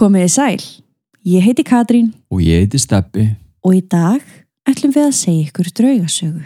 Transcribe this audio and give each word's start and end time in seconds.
Komiði 0.00 0.28
sæl, 0.32 0.60
ég 1.28 1.44
heiti 1.44 1.60
Katrín 1.60 2.06
Og 2.32 2.40
ég 2.40 2.62
heiti 2.62 2.78
Steppi. 2.80 3.26
og 3.60 3.74
í 3.76 3.82
dag 3.84 4.22
ætlum 4.64 4.94
við 4.94 5.04
að 5.04 5.16
segja 5.18 5.48
ykkur 5.50 5.66
draugasögu. 5.76 6.44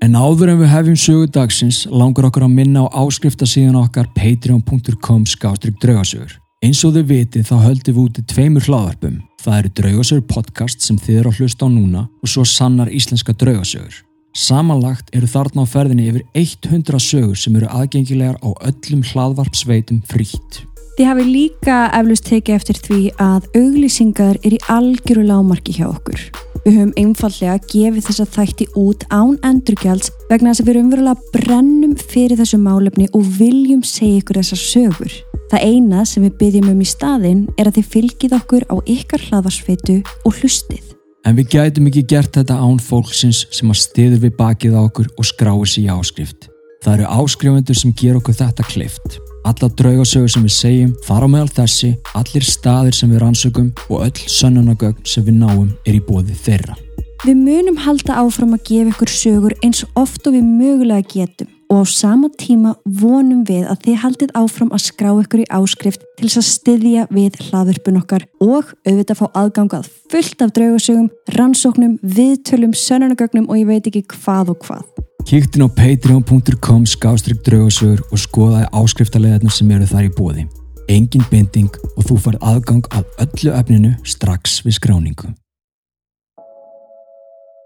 En 0.00 0.14
áður 0.16 0.54
en 0.54 0.60
við 0.62 0.70
hefjum 0.72 0.96
sögu 0.96 1.26
dagsins 1.28 1.82
langar 1.90 2.30
okkur 2.30 2.46
að 2.46 2.54
minna 2.54 2.86
á 2.88 2.96
áskriftasíðan 3.02 3.76
okkar 3.76 4.08
patreon.com 4.16 5.26
skástrík 5.26 5.76
draugasögur. 5.82 6.38
Eins 6.64 6.80
og 6.84 6.94
þau 6.96 7.04
vitið 7.10 7.44
þá 7.50 7.56
höldum 7.66 7.98
við 7.98 8.06
úti 8.06 8.24
tveimur 8.24 8.64
hlaðarpum. 8.64 9.20
Það 9.44 9.58
eru 9.58 9.74
draugasögur 9.82 10.26
podcast 10.32 10.80
sem 10.80 10.96
þið 10.96 11.20
eru 11.20 11.34
að 11.34 11.42
hlusta 11.42 11.68
á 11.68 11.68
núna 11.68 12.06
og 12.22 12.32
svo 12.32 12.46
sannar 12.48 12.88
íslenska 12.88 13.36
draugasögur. 13.36 14.00
Samanlagt 14.32 15.12
eru 15.12 15.28
þarna 15.28 15.68
á 15.68 15.72
ferðinni 15.76 16.08
yfir 16.08 16.24
100 16.32 17.04
sögur 17.04 17.36
sem 17.36 17.52
eru 17.60 17.68
aðgengilegar 17.68 18.40
á 18.40 18.48
öllum 18.64 19.04
hlaðvarpsveitum 19.04 20.00
frítt. 20.08 20.64
Þið 20.98 21.06
hafi 21.06 21.24
líka 21.30 21.74
eflust 21.94 22.24
tekið 22.26 22.56
eftir 22.56 22.78
því 22.82 22.96
að 23.22 23.44
auglýsingar 23.54 24.38
er 24.42 24.56
í 24.56 24.58
algjöru 24.66 25.22
lámarki 25.28 25.76
hjá 25.76 25.84
okkur. 25.92 26.24
Við 26.64 26.74
höfum 26.74 26.90
einfallega 26.98 27.60
gefið 27.70 28.08
þessa 28.08 28.26
þætti 28.34 28.66
út 28.82 29.06
án 29.14 29.36
endurgjalds 29.46 30.10
vegna 30.26 30.50
þess 30.50 30.64
að 30.64 30.66
við 30.66 30.72
erum 30.72 30.88
verulega 30.90 31.30
brennum 31.36 31.92
fyrir 32.00 32.34
þessu 32.40 32.58
málefni 32.64 33.06
og 33.14 33.30
viljum 33.38 33.84
segja 33.86 34.24
ykkur 34.24 34.40
þessar 34.40 34.62
sögur. 34.64 35.14
Það 35.52 35.68
eina 35.70 36.02
sem 36.02 36.26
við 36.26 36.34
byggjum 36.42 36.74
um 36.74 36.82
í 36.82 36.90
staðinn 36.90 37.46
er 37.54 37.70
að 37.70 37.78
þið 37.78 37.88
fylgið 37.94 38.36
okkur 38.40 38.66
á 38.66 38.76
ykkar 38.96 39.26
hlaðvarsfeitu 39.28 40.00
og 40.26 40.42
hlustið. 40.42 40.82
En 41.22 41.38
við 41.38 41.54
gætum 41.54 41.86
ekki 41.92 42.08
gert 42.10 42.34
þetta 42.34 42.58
án 42.58 42.82
fólksins 42.82 43.46
sem 43.54 43.70
að 43.70 43.84
stiður 43.84 44.26
við 44.26 44.36
bakið 44.42 44.74
á 44.74 44.82
okkur 44.82 45.14
og 45.14 45.30
skráir 45.30 45.70
sér 45.70 45.86
í 45.86 45.90
áskrift. 45.94 46.50
Það 46.82 46.98
eru 46.98 47.10
áskrifundur 47.22 47.78
sem 47.86 47.94
ger 47.94 48.18
okkur 48.18 48.42
þetta 48.42 48.66
klift. 48.66 49.20
Alla 49.48 49.68
draugasögur 49.72 50.28
sem 50.28 50.42
við 50.44 50.52
segjum 50.52 50.90
fara 51.06 51.28
meðal 51.30 51.48
þessi, 51.62 51.94
allir 52.18 52.44
staðir 52.44 52.96
sem 52.96 53.08
við 53.08 53.22
rannsökum 53.22 53.70
og 53.88 54.02
öll 54.04 54.26
sönnunagögn 54.28 55.06
sem 55.08 55.24
við 55.24 55.38
náum 55.40 55.70
er 55.88 55.96
í 55.96 56.02
bóði 56.04 56.36
þeirra. 56.36 56.76
Við 57.24 57.38
munum 57.46 57.78
halda 57.80 58.18
áfram 58.20 58.52
að 58.54 58.66
gefa 58.68 58.92
ykkur 58.92 59.10
sögur 59.10 59.54
eins 59.64 59.80
oft 59.96 60.28
og 60.28 60.36
við 60.36 60.44
mögulega 60.44 61.06
getum 61.14 61.48
og 61.72 61.80
á 61.80 61.84
sama 61.88 62.28
tíma 62.40 62.74
vonum 62.84 63.40
við 63.48 63.64
að 63.72 63.82
þið 63.86 63.98
haldið 64.04 64.36
áfram 64.42 64.70
að 64.76 64.84
skrá 64.84 65.10
ykkur 65.14 65.42
í 65.42 65.48
áskrift 65.58 66.04
til 66.20 66.28
þess 66.28 66.42
að 66.42 66.48
styðja 66.52 67.08
við 67.10 67.42
hlaðurpun 67.48 68.00
okkar 68.02 68.28
og 68.44 68.72
auðvitað 68.84 69.20
fá 69.22 69.26
aðgangað 69.32 69.90
fullt 70.12 70.44
af 70.44 70.54
draugasögum, 70.56 71.10
rannsóknum, 71.36 71.98
viðtölum, 72.04 72.76
sönnunagögnum 72.76 73.48
og 73.48 73.60
ég 73.60 73.68
veit 73.72 73.88
ekki 73.88 74.04
hvað 74.12 74.54
og 74.54 74.64
hvað. 74.68 74.84
Kíktin 75.28 75.60
á 75.60 75.68
patreon.com 75.68 76.86
skástrík 76.88 77.42
draugasögur 77.44 78.00
og 78.08 78.16
skoðaði 78.16 78.68
áskriftarleðarnir 78.72 79.52
sem 79.52 79.72
eru 79.76 79.84
þar 79.84 80.06
í 80.06 80.12
bóði. 80.16 80.44
Engin 80.88 81.26
binding 81.28 81.74
og 81.98 82.06
þú 82.08 82.14
farið 82.24 82.46
aðgang 82.48 82.86
að 82.96 83.10
öllu 83.26 83.50
efninu 83.58 83.90
strax 84.08 84.54
við 84.64 84.78
skráningu. 84.78 85.34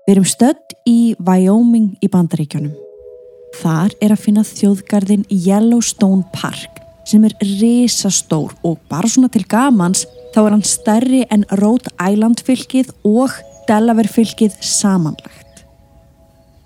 Við 0.09 0.15
erum 0.17 0.27
stödd 0.27 0.75
í 0.91 1.15
Wyoming 1.23 1.93
í 2.03 2.11
Bandaríkjónum. 2.11 2.75
Þar 3.61 3.95
er 4.03 4.17
að 4.17 4.25
finna 4.25 4.43
þjóðgarðin 4.43 5.23
Yellowstone 5.31 6.27
Park 6.35 6.83
sem 7.07 7.23
er 7.31 7.37
risastór 7.47 8.57
og 8.67 8.83
bara 8.91 9.07
svona 9.07 9.31
til 9.31 9.45
gamans 9.47 10.03
þá 10.35 10.41
er 10.43 10.51
hann 10.57 10.67
stærri 10.67 11.23
en 11.31 11.47
Rhode 11.63 11.95
Island 11.95 12.43
fylkið 12.43 12.91
og 13.07 13.39
Delaware 13.71 14.11
fylkið 14.11 14.59
samanlagt. 14.67 15.42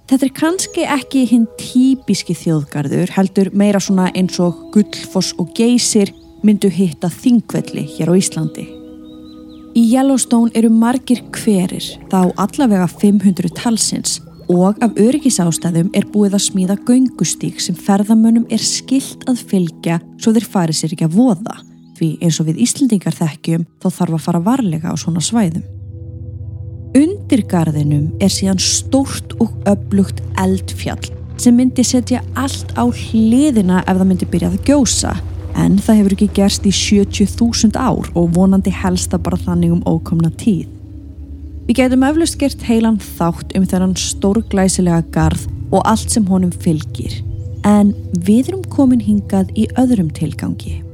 Þetta 0.07 0.23
er 0.23 0.35
kannski 0.39 0.85
ekki 0.87 1.25
hinn 1.27 1.49
típiski 1.59 2.35
þjóðgarður 2.39 3.11
heldur 3.17 3.49
meira 3.59 3.81
svona 3.83 4.07
eins 4.15 4.39
og 4.39 4.69
Gullfoss 4.71 5.33
og 5.43 5.51
Geysir 5.59 6.13
myndu 6.47 6.71
hitta 6.71 7.11
þingvelli 7.11 7.83
hér 7.97 8.13
á 8.13 8.15
Íslandi. 8.15 8.69
Í 9.77 9.83
Yellowstone 9.91 10.55
eru 10.55 10.71
margir 10.71 11.25
hverir, 11.35 11.83
þá 12.07 12.31
allavega 12.39 12.87
500 12.87 13.51
talsins 13.59 14.21
og 14.47 14.79
af 14.79 14.95
öryggisástæðum 14.95 15.91
er 15.99 16.07
búið 16.15 16.39
að 16.39 16.45
smíða 16.47 16.79
göngustík 16.87 17.59
sem 17.59 17.75
ferðamönnum 17.75 18.47
er 18.47 18.63
skilt 18.63 19.27
að 19.27 19.43
fylgja 19.51 19.99
svo 20.23 20.37
þeir 20.37 20.51
fari 20.55 20.77
sér 20.77 20.95
ekki 20.95 21.11
að 21.11 21.19
voða. 21.19 21.59
Því 21.99 22.13
eins 22.23 22.39
og 22.39 22.47
við 22.47 22.63
Íslendingar 22.63 23.17
þekkjum 23.17 23.67
þá 23.83 23.89
þarf 23.91 24.21
að 24.21 24.27
fara 24.29 24.47
varlega 24.53 24.93
á 24.93 24.95
svona 24.95 25.25
svæðum. 25.25 25.67
Undir 27.27 27.41
garðinum 27.51 28.05
er 28.23 28.31
síðan 28.31 28.61
stórt 28.63 29.33
og 29.43 29.51
öflugt 29.67 30.21
eldfjall 30.39 31.09
sem 31.43 31.57
myndi 31.59 31.83
setja 31.83 32.21
allt 32.39 32.71
á 32.79 32.87
hliðina 32.87 33.81
ef 33.83 33.97
það 33.99 34.05
myndi 34.13 34.29
byrjað 34.31 34.55
að 34.55 34.69
gjósa 34.71 35.17
en 35.59 35.75
það 35.83 35.99
hefur 35.99 36.15
ekki 36.15 36.29
gerst 36.39 36.71
í 36.71 36.75
70.000 36.77 37.75
ár 37.83 38.07
og 38.15 38.31
vonandi 38.39 38.71
helsta 38.71 39.19
bara 39.19 39.43
þannig 39.43 39.75
um 39.75 39.83
ókomna 39.91 40.31
tíð. 40.39 40.71
Við 41.67 41.81
getum 41.81 42.07
eflust 42.07 42.39
gert 42.39 42.63
heilan 42.71 43.03
þátt 43.19 43.59
um 43.59 43.67
þennan 43.75 43.99
stórglæsilega 43.99 45.03
garð 45.11 45.51
og 45.75 45.83
allt 45.83 46.15
sem 46.15 46.31
honum 46.31 46.55
fylgir 46.55 47.25
en 47.67 47.91
við 48.15 48.53
erum 48.53 48.67
komin 48.71 49.03
hingað 49.03 49.51
í 49.59 49.67
öðrum 49.75 50.15
tilgangi. 50.15 50.86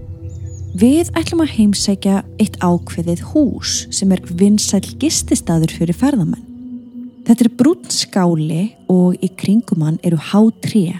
Við 0.73 1.11
ætlum 1.21 1.43
að 1.45 1.51
heimsækja 1.53 2.23
eitt 2.41 2.55
ákveðið 2.65 3.21
hús 3.35 3.83
sem 3.93 4.13
er 4.15 4.23
vinsæl 4.25 4.81
gististaður 5.03 5.75
fyrir 5.77 5.97
ferðamenn. 6.01 6.47
Þetta 7.27 7.45
er 7.45 7.51
brún 7.61 7.91
skáli 7.93 8.63
og 8.91 9.21
í 9.21 9.29
kringum 9.37 9.85
hann 9.85 9.99
eru 10.03 10.17
há 10.17 10.41
tré. 10.65 10.95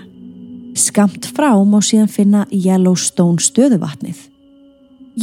Skamt 0.77 1.25
frá 1.33 1.57
má 1.65 1.79
síðan 1.81 2.13
finna 2.13 2.45
Yellowstone 2.53 3.41
stöðuvatnið. 3.41 4.29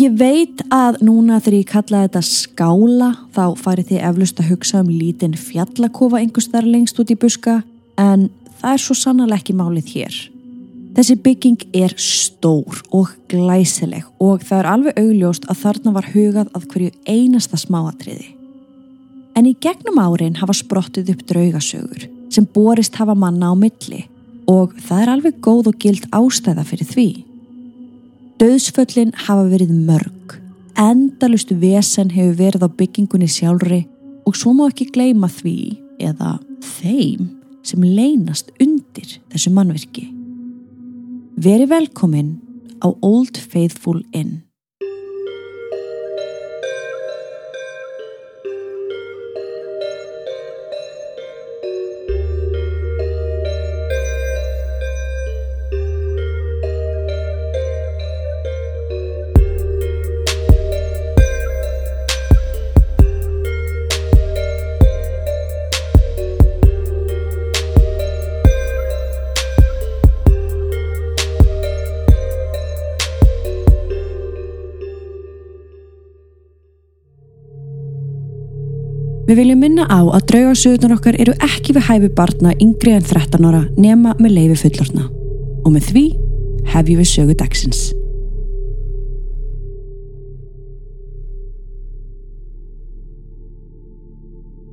Ég 0.01 0.17
veit 0.17 0.65
að 0.73 0.97
núna 1.05 1.37
þegar 1.37 1.59
ég 1.59 1.69
kalla 1.69 2.03
þetta 2.07 2.25
skála 2.25 3.11
þá 3.37 3.45
farið 3.57 3.93
þið 3.93 4.03
eflust 4.09 4.41
að 4.41 4.51
hugsa 4.55 4.81
um 4.81 4.89
lítinn 4.89 5.37
fjallakofa 5.37 6.23
einhvers 6.23 6.49
þar 6.49 6.73
lengst 6.73 6.97
út 7.01 7.13
í 7.13 7.17
buska 7.21 7.61
en 8.01 8.27
það 8.63 8.73
er 8.73 8.83
svo 8.83 8.97
sannarlega 8.97 9.43
ekki 9.43 9.57
málið 9.61 9.93
hér. 9.93 10.19
Þessi 10.99 11.15
bygging 11.23 11.61
er 11.79 11.93
stór 11.95 12.81
og 12.91 13.13
glæsileg 13.31 14.03
og 14.19 14.41
það 14.43 14.57
er 14.57 14.67
alveg 14.67 14.97
augljóst 14.99 15.45
að 15.47 15.61
þarna 15.61 15.93
var 15.95 16.09
hugað 16.11 16.49
að 16.51 16.65
hverju 16.73 16.89
einasta 17.07 17.59
smáatriði. 17.61 18.25
En 19.39 19.47
í 19.47 19.53
gegnum 19.63 20.01
árin 20.03 20.35
hafa 20.41 20.57
sprottið 20.59 21.13
upp 21.13 21.21
draugasögur 21.29 22.03
sem 22.35 22.49
borist 22.51 22.99
hafa 22.99 23.15
manna 23.15 23.47
á 23.47 23.55
milli 23.55 24.01
og 24.51 24.75
það 24.89 25.05
er 25.05 25.13
alveg 25.13 25.39
góð 25.39 25.71
og 25.71 25.79
gild 25.79 26.09
ástæða 26.11 26.67
fyrir 26.67 26.91
því. 26.91 27.07
Döðsföllin 28.43 29.15
hafa 29.23 29.47
verið 29.55 29.71
mörg, 29.71 30.37
endalust 30.75 31.55
vesen 31.63 32.11
hefur 32.11 32.35
verið 32.43 32.67
á 32.67 32.69
byggingunni 32.75 33.31
sjálfri 33.31 33.85
og 34.27 34.35
svo 34.35 34.51
má 34.51 34.67
ekki 34.67 34.91
gleyma 34.91 35.31
því 35.31 35.59
eða 36.11 36.41
þeim 36.75 37.37
sem 37.63 37.87
leynast 37.87 38.51
undir 38.59 39.21
þessu 39.31 39.55
mannverki. 39.55 40.09
Veri 41.39 41.65
velkomin 41.69 42.29
á 42.83 42.87
Old 42.99 43.37
Faithful 43.37 44.03
Inn. 44.11 44.48
Við 79.29 79.37
viljum 79.43 79.59
minna 79.61 79.83
á 79.85 80.01
að 80.09 80.23
draugarsögurnar 80.31 80.95
okkar 80.95 81.17
eru 81.21 81.35
ekki 81.45 81.75
við 81.75 81.83
hæfi 81.85 82.07
barna 82.17 82.49
yngri 82.65 82.95
en 82.97 83.03
13 83.05 83.43
ára 83.45 83.59
nema 83.77 84.15
með 84.17 84.31
leifi 84.33 84.55
fullorna. 84.63 85.03
Og 85.61 85.75
með 85.75 85.89
því 85.91 86.03
hefjum 86.71 86.97
við 86.97 87.09
sögu 87.11 87.35
dagsins. 87.37 87.81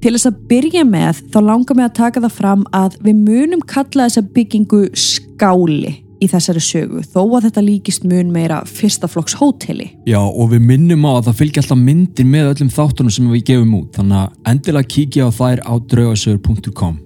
Til 0.00 0.14
þess 0.16 0.30
að 0.32 0.40
byrja 0.48 0.86
með 0.88 1.20
þá 1.34 1.38
langar 1.50 1.76
mig 1.76 1.90
að 1.90 1.96
taka 2.00 2.24
það 2.24 2.36
fram 2.40 2.64
að 2.80 2.96
við 3.04 3.22
munum 3.28 3.68
kalla 3.68 4.08
þessa 4.08 4.24
byggingu 4.32 4.86
skáli 4.96 5.98
í 6.22 6.28
þessari 6.30 6.62
sögu 6.64 7.02
þó 7.04 7.20
að 7.24 7.48
þetta 7.48 7.64
líkist 7.66 8.06
mun 8.08 8.32
meira 8.34 8.62
fyrstaflokks 8.68 9.36
hóteli. 9.40 9.90
Já 10.08 10.20
og 10.20 10.52
við 10.54 10.66
minnum 10.70 11.06
á 11.08 11.18
að 11.18 11.30
það 11.30 11.40
fylgja 11.42 11.64
alltaf 11.64 11.82
myndir 11.82 12.28
með 12.28 12.52
öllum 12.54 12.74
þáttunum 12.76 13.16
sem 13.16 13.30
við 13.32 13.46
gefum 13.52 13.74
út 13.80 13.98
þannig 14.00 14.22
að 14.22 14.52
endilega 14.52 14.92
kíkja 14.96 15.28
á 15.28 15.30
þær 15.40 15.64
á 15.66 15.72
draugasögur.com 15.92 17.00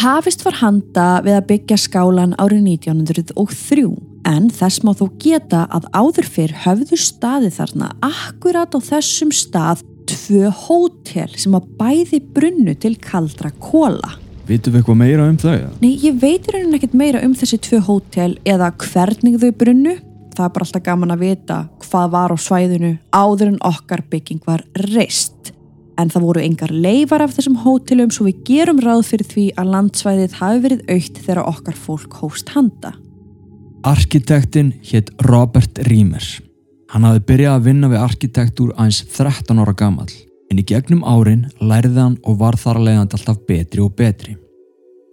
Hafist 0.00 0.44
var 0.46 0.60
handa 0.60 1.08
við 1.26 1.34
að 1.36 1.48
byggja 1.48 1.80
skálan 1.82 2.36
árið 2.38 2.68
1903 2.76 3.88
En 4.28 4.50
þess 4.52 4.82
má 4.84 4.92
þó 4.96 5.06
geta 5.20 5.64
að 5.72 5.86
áður 5.96 6.28
fyrr 6.28 6.52
höfðu 6.64 6.98
staði 7.00 7.50
þarna 7.54 7.88
akkurat 8.04 8.74
á 8.76 8.78
þessum 8.84 9.32
stað 9.32 9.84
tvö 10.10 10.50
hótel 10.66 11.30
sem 11.38 11.54
að 11.56 11.70
bæði 11.78 12.20
brunnu 12.34 12.74
til 12.78 12.96
kaldra 13.00 13.52
kóla. 13.62 14.18
Vitum 14.50 14.74
við 14.74 14.80
eitthvað 14.80 14.98
meira 14.98 15.26
um 15.30 15.36
þau? 15.38 15.52
eða? 15.52 15.72
Nei, 15.78 15.92
ég 16.02 16.16
veit 16.18 16.48
í 16.48 16.54
rauninni 16.54 16.78
ekkert 16.80 16.94
meira 16.98 17.20
um 17.22 17.34
þessi 17.38 17.58
tvö 17.62 17.78
hótel 17.86 18.32
eða 18.48 18.72
hvernig 18.82 19.36
þau 19.38 19.50
brunnu. 19.60 19.92
Það 20.34 20.46
er 20.46 20.52
bara 20.56 20.66
alltaf 20.66 20.82
gaman 20.86 21.14
að 21.14 21.22
vita 21.22 21.58
hvað 21.84 22.08
var 22.14 22.34
á 22.34 22.36
svæðinu 22.40 22.90
áður 23.14 23.52
en 23.52 23.60
okkar 23.70 24.02
bygging 24.10 24.40
var 24.48 24.64
reist. 24.90 25.52
En 26.00 26.10
það 26.10 26.26
voru 26.26 26.42
engar 26.42 26.72
leifar 26.74 27.22
af 27.22 27.36
þessum 27.36 27.60
hótelum 27.62 28.10
svo 28.14 28.26
við 28.26 28.40
gerum 28.48 28.80
ráð 28.82 29.04
fyrir 29.10 29.28
því 29.30 29.44
að 29.60 29.70
landsvæðið 29.74 30.38
hafi 30.40 30.62
verið 30.64 30.82
aukt 30.96 31.20
þegar 31.26 31.42
okkar 31.44 31.78
fólk 31.84 32.16
hóst 32.22 32.50
handa. 32.56 32.94
Arkitektin 33.86 34.72
hétt 34.90 35.12
Robert 35.28 35.78
Riemer. 35.86 36.26
Hann 36.90 37.06
hafði 37.06 37.22
byrjað 37.28 37.54
að 37.54 37.68
vinna 37.68 37.92
við 37.92 38.02
arkitektúr 38.02 38.74
aðeins 38.74 39.04
13 39.14 39.62
ára 39.62 39.76
gamall 39.78 40.10
en 40.50 40.60
í 40.60 40.66
gegnum 40.66 41.02
árin 41.06 41.46
lærði 41.62 41.98
hann 42.00 42.16
og 42.26 42.40
var 42.42 42.58
þar 42.58 42.82
leiðandi 42.82 43.18
alltaf 43.18 43.42
betri 43.48 43.82
og 43.84 43.94
betri. 43.98 44.36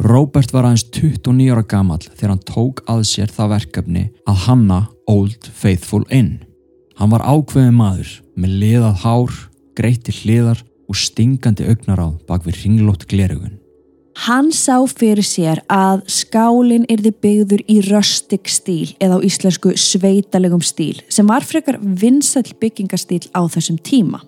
Robert 0.04 0.52
var 0.54 0.68
aðeins 0.68 0.86
29 0.94 1.50
ára 1.54 1.66
gamall 1.66 2.04
þegar 2.06 2.34
hann 2.36 2.46
tók 2.46 2.84
að 2.90 3.04
sér 3.10 3.32
það 3.34 3.54
verkefni 3.56 4.04
að 4.30 4.44
hanna 4.46 4.82
Old 5.10 5.50
Faithful 5.58 6.04
Inn. 6.14 6.40
Hann 6.98 7.14
var 7.14 7.26
ákveðin 7.26 7.78
maður 7.78 8.12
með 8.38 8.58
liðað 8.62 9.00
hár, 9.06 9.38
greitti 9.78 10.14
hliðar 10.22 10.62
og 10.88 10.98
stingandi 10.98 11.66
augnaráð 11.70 12.20
bak 12.30 12.46
við 12.46 12.62
ringlótt 12.64 13.08
glerugun. 13.10 13.58
Hann 14.26 14.50
sá 14.50 14.82
fyrir 14.90 15.26
sér 15.26 15.60
að 15.70 16.02
skálinn 16.10 16.88
yrði 16.90 17.12
byggður 17.22 17.62
í 17.70 17.76
rustic 17.86 18.50
stíl 18.50 18.96
eða 18.98 19.20
á 19.22 19.26
íslensku 19.26 19.76
sveitalegum 19.78 20.64
stíl 20.66 21.04
sem 21.10 21.30
var 21.30 21.46
frekar 21.46 21.78
vinsall 21.82 22.50
byggingastíl 22.58 23.30
á 23.38 23.46
þessum 23.46 23.78
tíma. 23.78 24.24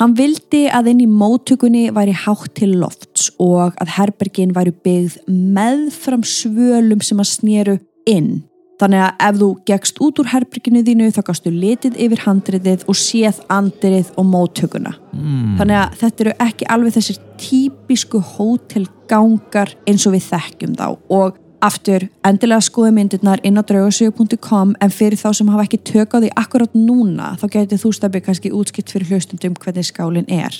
Hann 0.00 0.16
vildi 0.18 0.64
að 0.74 0.90
inn 0.90 1.04
í 1.04 1.10
móttökunni 1.10 1.84
væri 1.94 2.14
hátt 2.24 2.56
til 2.58 2.72
lofts 2.80 3.28
og 3.42 3.76
að 3.78 3.92
herbergin 3.94 4.54
væri 4.56 4.72
byggð 4.86 5.20
meðfram 5.28 6.24
svölum 6.26 7.04
sem 7.04 7.22
að 7.22 7.30
snéru 7.30 7.76
inn. 8.10 8.42
Þannig 8.82 9.04
að 9.04 9.22
ef 9.22 9.36
þú 9.38 9.48
gegst 9.70 10.00
út 10.02 10.18
úr 10.18 10.30
herberginu 10.32 10.82
þínu 10.82 11.12
þá 11.14 11.20
gastu 11.28 11.52
litið 11.54 12.00
yfir 12.04 12.24
handriðið 12.24 12.82
og 12.90 12.98
séð 12.98 13.38
andirið 13.54 14.10
og 14.18 14.26
móttökuna. 14.32 14.96
Mm. 15.14 15.54
Þannig 15.60 15.78
að 15.78 15.96
þetta 16.02 16.24
eru 16.24 16.34
ekki 16.48 16.68
alveg 16.74 16.96
þessir 16.96 17.20
típisku 17.38 18.22
hótelgangar 18.34 19.76
eins 19.86 20.08
og 20.08 20.16
við 20.16 20.26
þekkjum 20.32 20.74
þá 20.80 20.86
og 20.90 21.38
aftur 21.64 22.06
endilega 22.26 22.64
skoðu 22.64 22.92
myndirnar 22.96 23.42
inn 23.46 23.60
á 23.60 23.62
draugasögu.com 23.66 24.74
en 24.84 24.94
fyrir 24.94 25.18
þá 25.20 25.28
sem 25.38 25.52
hafa 25.52 25.66
ekki 25.66 25.80
tök 25.92 26.16
á 26.16 26.18
því 26.22 26.32
akkurát 26.42 26.76
núna 26.76 27.34
þá 27.40 27.46
getur 27.56 27.82
þú 27.84 27.92
stafið 27.98 28.26
kannski 28.28 28.52
útskipt 28.54 28.94
fyrir 28.94 29.12
hlustundum 29.12 29.56
hvernig 29.58 29.88
skálinn 29.88 30.28
er. 30.28 30.56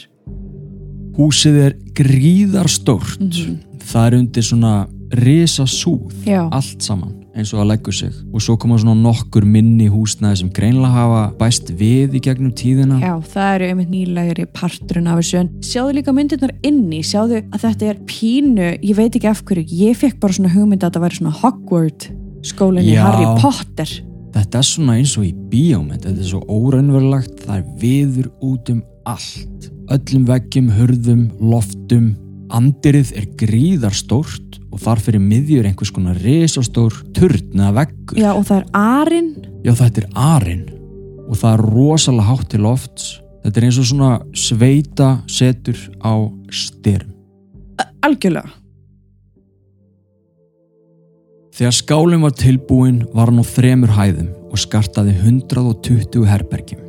Húsið 1.14 1.60
er 1.68 1.76
gríðarstórt. 1.94 3.20
Það 3.84 4.06
er 4.06 4.16
undir 4.18 4.46
svona 4.46 4.72
risasúð, 5.14 6.24
Já. 6.26 6.48
allt 6.50 6.82
saman 6.82 7.24
eins 7.34 7.52
og 7.54 7.62
að 7.64 7.70
leggur 7.72 7.94
sig. 7.96 8.14
Og 8.32 8.42
svo 8.42 8.56
koma 8.60 8.78
svona 8.81 8.94
nokkur 8.98 9.46
minni 9.48 9.88
húsnaði 9.90 10.40
sem 10.42 10.50
greinlega 10.54 10.94
hafa 10.94 11.22
bæst 11.38 11.72
við 11.75 12.16
í 12.19 12.22
gegnum 12.25 12.54
tíðina. 12.56 13.00
Já, 13.02 13.14
það 13.34 13.54
eru 13.56 13.70
einmitt 13.72 13.92
nýlegri 13.92 14.46
parturinn 14.54 15.10
af 15.10 15.20
þessu 15.20 15.40
en 15.42 15.52
sjáðu 15.66 15.96
líka 15.98 16.14
myndirnar 16.14 16.54
inni, 16.66 17.02
sjáðu 17.06 17.42
að 17.50 17.66
þetta 17.66 17.90
er 17.90 18.02
pínu, 18.08 18.69
ég 18.78 18.98
veit 18.98 19.10
ekki 19.14 19.31
af 19.31 19.44
hverju, 19.46 19.66
ég 19.84 19.98
fekk 19.98 20.20
bara 20.22 20.38
svona 20.38 20.54
hugmynd 20.54 20.82
að 20.82 20.92
þetta 20.92 21.04
væri 21.04 21.20
svona 21.20 21.38
Hogwarts 21.42 22.12
skólinni 22.44 22.94
Já. 22.94 23.04
Harry 23.08 23.28
Potter. 23.42 23.94
Þetta 24.34 24.60
er 24.60 24.66
svona 24.66 24.98
eins 24.98 25.14
og 25.19 25.28
í 25.28 25.32
bíómynd, 25.50 26.02
þetta 26.02 26.25
er 26.25 26.28
svo 26.28 26.42
óraunverulegt, 26.50 27.44
það 27.46 27.60
er 27.60 27.69
viður 27.80 28.30
út 28.42 28.72
um 28.72 28.82
allt. 29.08 29.70
Öllum 29.94 30.26
veggjum, 30.26 30.70
hurðum, 30.75 31.25
loftum, 31.38 32.08
andirið 32.54 33.12
er 33.20 33.28
gríðarstórt 33.40 34.44
og 34.75 34.82
þar 34.82 35.03
fyrir 35.06 35.23
miðjur 35.23 35.71
einhvers 35.71 35.94
konar 35.94 36.19
risastór 36.19 36.97
turn 37.15 37.55
eða 37.55 37.75
veggur. 37.79 38.19
Já, 38.19 38.32
og 38.35 38.47
það 38.49 38.61
er 38.61 38.71
Arinn 38.75 39.35
Já, 39.65 39.73
þetta 39.73 40.03
er 40.03 40.09
arinn 40.12 40.65
og 41.25 41.38
það 41.41 41.55
er 41.55 41.62
rosalega 41.73 42.29
hátt 42.29 42.50
til 42.53 42.65
lofts. 42.67 43.06
Þetta 43.44 43.61
er 43.61 43.67
eins 43.69 43.79
og 43.81 43.87
svona 43.88 44.11
sveita 44.37 45.09
setur 45.31 45.79
á 46.05 46.12
styrum. 46.53 47.15
algjörlega. 48.05 48.50
Þegar 51.55 51.75
skálinn 51.79 52.25
var 52.26 52.35
tilbúin 52.37 52.99
var 53.15 53.31
hann 53.31 53.41
á 53.41 53.47
þremur 53.47 53.94
hæðum 53.97 54.29
og 54.50 54.61
skartaði 54.61 55.15
120 55.23 56.26
herbergjum. 56.29 56.82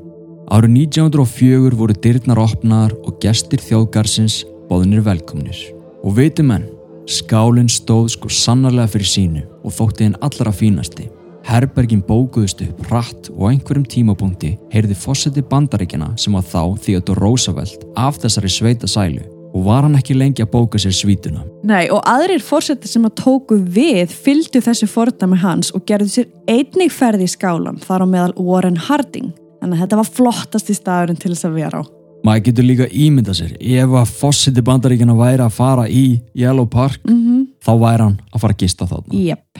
Árið 0.52 0.76
1904 0.92 1.80
voru 1.80 1.96
dyrnar 1.96 2.42
opnaðar 2.44 2.96
og 3.06 3.22
gestir 3.24 3.64
þjóðgarsins 3.64 4.42
bóðinir 4.68 5.06
velkomnir. 5.06 5.56
Og 6.04 6.18
veitum 6.18 6.52
menn, 6.52 6.68
skálinn 7.10 7.69
stóð 7.69 8.10
sko 8.16 8.30
sannarlega 8.31 8.90
fyrir 8.96 9.10
sínu 9.10 9.44
og 9.63 9.75
þótti 9.75 10.07
henn 10.07 10.18
allra 10.25 10.54
fínasti. 10.54 11.10
Herbergin 11.46 12.02
bókuðust 12.02 12.63
upp 12.66 12.88
hratt 12.90 13.30
og 13.36 13.52
einhverjum 13.52 13.86
tímapunkti 13.86 14.56
heyrði 14.74 14.98
fósetti 14.98 15.44
bandaríkjana 15.46 16.16
sem 16.18 16.34
var 16.34 16.46
þá 16.48 16.81
Theodore 16.81 17.22
Roosevelt 17.22 17.86
af 17.96 18.18
þessari 18.24 18.50
sveita 18.50 18.90
sælu 18.90 19.22
og 19.56 19.63
var 19.68 19.86
hann 19.86 19.96
ekki 19.96 20.18
lengi 20.18 20.44
að 20.44 20.52
bóka 20.52 20.81
sér 20.81 20.96
svítuna. 20.98 21.46
Nei, 21.63 21.86
og 21.94 22.02
aðrir 22.10 22.44
fórsetir 22.44 22.92
sem 22.92 23.06
að 23.08 23.16
tóku 23.22 23.60
við 23.78 24.12
fylgdu 24.12 24.60
þessu 24.66 24.90
fordæmi 24.92 25.40
hans 25.40 25.72
og 25.72 25.86
gerðu 25.88 26.12
sér 26.12 26.31
einnig 26.51 26.92
ferði 26.92 27.30
í 27.30 27.36
skálan 27.38 27.80
þar 27.86 28.04
á 28.04 28.08
meðal 28.10 28.34
Warren 28.36 28.81
Harding. 28.90 29.31
Þannig 29.62 29.78
að 29.78 29.86
þetta 29.86 30.01
var 30.01 30.12
flottasti 30.18 30.75
staðurinn 30.75 31.22
til 31.22 31.31
þess 31.31 31.48
að 31.48 31.62
vera 31.62 31.80
á. 31.80 31.94
Maður 32.25 32.44
getur 32.48 32.66
líka 32.66 32.88
ímyndað 32.89 33.38
sér 33.38 33.51
ef 33.62 33.92
að 34.01 34.13
fósiti 34.18 34.63
bandaríkjana 34.66 35.13
væri 35.19 35.44
að 35.45 35.54
fara 35.54 35.86
í 35.88 36.06
Yellow 36.33 36.66
Park 36.66 37.00
Mm 37.06 37.19
-hmm. 37.22 37.45
þá 37.62 37.72
væri 37.83 38.01
hann 38.04 38.19
að 38.33 38.39
fara 38.42 38.54
að 38.54 38.57
gista 38.63 38.86
þarna. 38.86 39.13
Jep. 39.13 39.60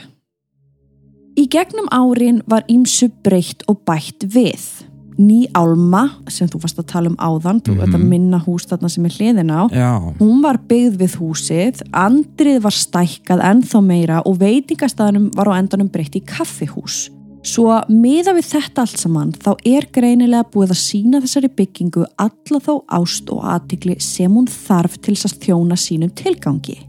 Í 1.36 1.46
gegnum 1.48 1.88
árin 1.92 2.42
var 2.48 2.64
ímsu 2.68 3.10
breytt 3.22 3.62
og 3.68 3.78
bætt 3.86 4.24
við. 4.24 4.84
Ný 5.18 5.46
álma, 5.54 6.10
sem 6.28 6.48
þú 6.48 6.60
varst 6.60 6.78
að 6.78 6.86
tala 6.86 7.08
um 7.08 7.16
áðan, 7.16 7.62
þú 7.62 7.72
Mhm. 7.74 7.80
þetta 7.80 7.98
minna 8.08 8.38
hús 8.38 8.66
þarna 8.66 8.90
sem 8.90 9.04
er 9.06 9.10
hliðin 9.10 9.50
á, 9.50 9.68
Já. 9.72 10.14
hún 10.18 10.42
var 10.42 10.58
byggð 10.68 10.96
við 10.96 11.16
húsið, 11.16 11.82
andrið 11.92 12.60
var 12.60 12.72
stækkað 12.72 13.40
ennþá 13.42 13.80
meira 13.84 14.22
og 14.26 14.38
veitingastæðanum 14.38 15.30
var 15.34 15.46
á 15.46 15.56
endanum 15.58 15.88
breytt 15.88 16.16
í 16.16 16.20
kaffihús. 16.22 17.08
Svo 17.46 17.76
miða 17.86 18.32
við 18.34 18.48
þetta 18.48 18.82
allt 18.82 18.98
saman 18.98 19.28
þá 19.38 19.52
er 19.68 19.84
greinilega 19.94 20.48
búið 20.50 20.72
að 20.74 20.80
sína 20.80 21.20
þessari 21.22 21.50
byggingu 21.54 22.02
alla 22.18 22.58
þá 22.64 22.72
ást 22.98 23.30
og 23.30 23.44
aðtikli 23.46 23.94
sem 24.02 24.32
hún 24.34 24.48
þarf 24.50 24.96
til 24.98 25.14
þess 25.14 25.28
að 25.28 25.44
þjóna 25.44 25.78
sínum 25.78 26.10
tilgangi. 26.18 26.80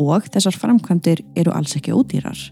Og 0.00 0.26
þessar 0.34 0.58
framkvæmdir 0.58 1.22
eru 1.38 1.54
alls 1.54 1.76
ekki 1.78 1.94
ódýrar. 1.94 2.42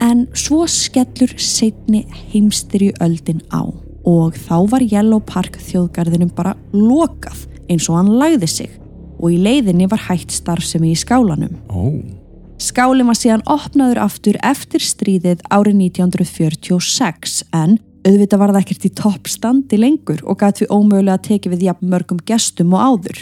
En 0.00 0.24
svo 0.36 0.64
skellur 0.70 1.36
setni 1.40 2.06
heimstyrju 2.32 2.96
öldin 3.04 3.44
á 3.52 3.68
og 4.06 4.36
þá 4.46 4.56
var 4.70 4.84
Yellow 4.86 5.20
Park 5.28 5.58
þjóðgarðinum 5.60 6.32
bara 6.36 6.54
lokað 6.72 7.48
eins 7.68 7.88
og 7.90 7.98
hann 8.00 8.14
lagði 8.16 8.48
sig 8.48 8.76
og 9.18 9.32
í 9.34 9.40
leiðinni 9.40 9.90
var 9.90 10.06
hægt 10.08 10.32
starfsemi 10.32 10.94
í 10.94 11.00
skálanum. 11.00 11.58
Ó. 11.68 12.15
Skálinn 12.56 13.08
var 13.10 13.18
síðan 13.18 13.44
opnaður 13.52 13.98
aftur 14.06 14.38
eftir 14.44 14.80
stríðið 14.84 15.42
árið 15.52 15.76
1946 15.90 17.42
en 17.56 17.76
auðvitað 18.06 18.40
var 18.40 18.52
það 18.54 18.60
ekkert 18.62 18.86
í 18.86 18.92
toppstandi 18.96 19.78
lengur 19.80 20.22
og 20.24 20.38
gæti 20.40 20.64
við 20.64 20.72
ómögulega 20.72 21.18
að 21.18 21.26
teki 21.28 21.52
við 21.52 21.66
jafn 21.68 21.90
mörgum 21.92 22.22
gestum 22.26 22.72
og 22.72 22.80
áður. 22.86 23.18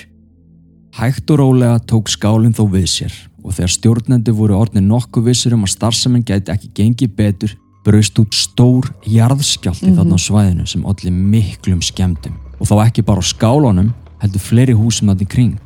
Hægt 0.94 1.32
og 1.34 1.40
rólega 1.40 1.80
tók 1.90 2.12
skálinn 2.12 2.54
þó 2.54 2.62
við 2.70 2.86
sér 2.92 3.16
og 3.42 3.56
þegar 3.56 3.74
stjórnendi 3.74 4.34
voru 4.38 4.56
orðin 4.60 4.86
nokkuð 4.88 5.26
vissur 5.32 5.56
um 5.56 5.66
að 5.66 5.74
starfsemin 5.74 6.24
gæti 6.24 6.54
ekki 6.54 6.70
gengið 6.78 7.16
betur 7.18 7.56
braust 7.84 8.16
út 8.22 8.32
stór 8.32 8.92
jarðskjálti 9.02 9.90
Mhm. 9.90 9.98
þarna 9.98 10.14
á 10.14 10.20
svæðinu 10.22 10.66
sem 10.68 10.86
allir 10.86 11.12
miklum 11.12 11.82
skemmtum 11.82 12.38
og 12.60 12.66
þá 12.70 12.86
ekki 12.86 13.02
bara 13.04 13.20
á 13.20 13.24
skálunum 13.26 13.92
heldur 14.22 14.40
fleiri 14.40 14.72
húsum 14.78 15.10
þarna 15.10 15.26
í 15.26 15.28
kring. 15.28 15.58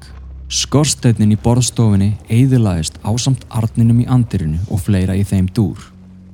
Skorsteinin 0.49 1.35
í 1.35 1.37
borðstofinni 1.45 2.15
eiðilaðist 2.33 2.95
ásamt 3.05 3.43
arninum 3.53 3.99
í 4.01 4.07
andirinu 4.09 4.57
og 4.73 4.81
fleira 4.81 5.13
í 5.13 5.21
þeim 5.29 5.51
dúr. 5.53 5.77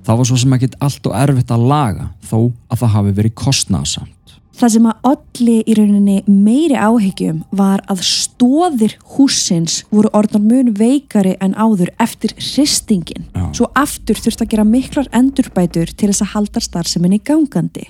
Það 0.06 0.20
var 0.20 0.28
svo 0.28 0.36
sem 0.38 0.54
ekkert 0.54 0.76
allt 0.86 1.08
og 1.10 1.16
erfitt 1.18 1.50
að 1.50 1.64
laga 1.72 2.06
þó 2.22 2.36
að 2.70 2.78
það 2.82 2.92
hafi 2.94 3.14
verið 3.16 3.34
kostnaðsamt. 3.40 4.36
Það 4.54 4.70
sem 4.70 4.86
að 4.86 5.08
olli 5.10 5.56
í 5.66 5.74
rauninni 5.74 6.16
meiri 6.30 6.78
áhyggjum 6.78 7.40
var 7.58 7.82
að 7.90 8.04
stóðir 8.06 8.94
húsins 9.16 9.80
voru 9.90 10.12
orðnar 10.14 10.44
mun 10.46 10.70
veikari 10.78 11.34
en 11.42 11.58
áður 11.58 11.90
eftir 11.98 12.36
hristingin. 12.38 13.26
Svo 13.50 13.72
aftur 13.74 14.14
þurfti 14.14 14.46
að 14.46 14.52
gera 14.54 14.68
miklar 14.68 15.10
endurbætur 15.10 15.90
til 15.90 16.12
þess 16.12 16.22
að 16.22 16.34
halda 16.36 16.62
starfseminni 16.62 17.18
gangandi. 17.18 17.88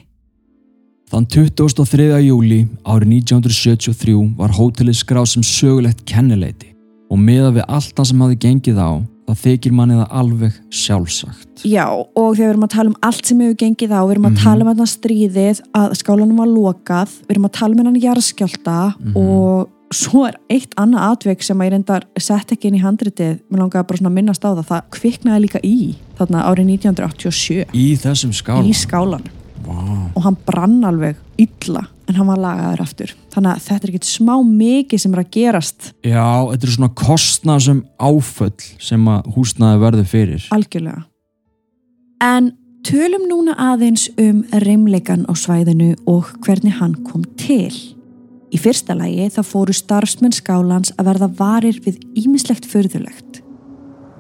Þann 1.13 1.27
23. 1.29 2.07
júli 2.25 2.61
árið 2.89 3.11
1973 3.21 4.15
var 4.39 4.55
hótelið 4.57 4.97
skráð 5.03 5.27
sem 5.35 5.45
sögulegt 5.47 6.05
kennileiti 6.09 6.71
og 7.13 7.21
meða 7.21 7.51
við 7.59 7.67
allt 7.69 7.93
það 7.95 8.09
sem 8.11 8.23
hafði 8.25 8.39
gengið 8.47 8.81
á 8.81 8.91
það 9.25 9.39
þykir 9.41 9.75
manni 9.77 9.99
það 9.99 10.17
alveg 10.21 10.57
sjálfsagt. 10.75 11.63
Já, 11.65 11.85
og 11.89 12.35
þegar 12.37 12.41
við 12.41 12.51
erum 12.51 12.67
að 12.67 12.73
tala 12.75 12.91
um 12.93 12.97
allt 13.09 13.29
sem 13.31 13.45
hefur 13.45 13.61
gengið 13.63 13.95
á, 13.97 14.01
við 14.05 14.15
erum 14.15 14.27
að 14.29 14.41
tala 14.43 14.65
um 14.65 14.71
þetta 14.73 14.89
stríðið, 14.93 15.63
að 15.81 15.95
skálanum 16.01 16.43
var 16.43 16.51
lokað, 16.51 17.15
við 17.23 17.37
erum 17.37 17.49
að 17.49 17.55
tala 17.61 17.73
um 17.77 17.81
hennan 17.83 18.03
jarðskjálta 18.03 18.77
og 19.21 19.95
svo 19.95 20.25
er 20.29 20.37
eitt 20.53 20.75
annað 20.81 21.07
atvik 21.13 21.47
sem 21.47 21.61
að 21.61 21.69
ég 21.69 21.75
reyndar 21.77 22.07
sett 22.21 22.53
ekki 22.53 22.69
inn 22.69 22.81
í 22.81 22.83
handritið, 22.83 23.39
mér 23.49 23.63
langaði 23.65 23.89
bara 23.93 24.01
svona 24.03 24.13
að 24.13 24.19
minnast 24.19 24.45
á 24.45 24.51
það, 24.51 24.67
það 24.73 24.91
kviknaði 24.99 25.45
líka 25.47 25.63
í 25.65 25.79
þarna 26.19 26.45
árið 26.51 26.73
1987 26.75 27.65
Í 27.79 27.87
þessum 28.03 28.35
skála. 28.37 28.67
í 28.67 28.75
skálan 28.77 29.29
Vá. 29.65 30.11
og 30.15 30.23
hann 30.27 30.37
brann 30.47 30.85
alveg 30.85 31.17
illa 31.41 31.87
en 32.09 32.19
hann 32.19 32.29
var 32.29 32.37
lagaður 32.41 32.83
aftur. 32.85 33.15
Þannig 33.33 33.51
að 33.55 33.63
þetta 33.65 33.87
er 33.87 33.93
ekkit 33.95 34.09
smá 34.09 34.35
mikið 34.45 35.01
sem 35.01 35.15
er 35.15 35.23
að 35.23 35.31
gerast 35.33 35.87
Já, 36.05 36.27
þetta 36.51 36.67
er 36.69 36.75
svona 36.75 36.93
kostnað 37.01 37.63
sem 37.69 37.81
áföll 37.99 38.69
sem 38.79 39.09
að 39.09 39.31
húsnaði 39.37 39.81
verður 39.87 40.11
fyrir. 40.13 40.45
algjörlega. 40.53 41.05
En 42.25 42.53
tölum 42.85 43.25
núna 43.31 43.57
aðeins 43.57 44.11
um 44.21 44.45
reymleikan 44.53 45.25
á 45.25 45.33
svæðinu 45.33 45.95
og 46.07 46.29
hvernig 46.45 46.77
hann 46.81 46.95
kom 47.09 47.25
til. 47.41 47.73
Í 48.55 48.61
fyrsta 48.61 48.95
lagi 48.95 49.31
þá 49.35 49.41
fóru 49.43 49.75
starfsmenn 49.75 50.37
skálans 50.37 50.93
að 50.99 51.09
verða 51.09 51.31
varir 51.41 51.81
við 51.83 51.99
ímislegt 52.15 52.69
förðulegt. 52.71 53.41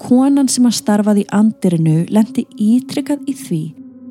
Konan 0.00 0.48
sem 0.50 0.66
að 0.66 0.78
starfaði 0.80 1.22
í 1.22 1.30
andirinu 1.32 2.00
lendi 2.10 2.42
ítrykkað 2.58 3.28
í 3.30 3.34
því 3.38 3.62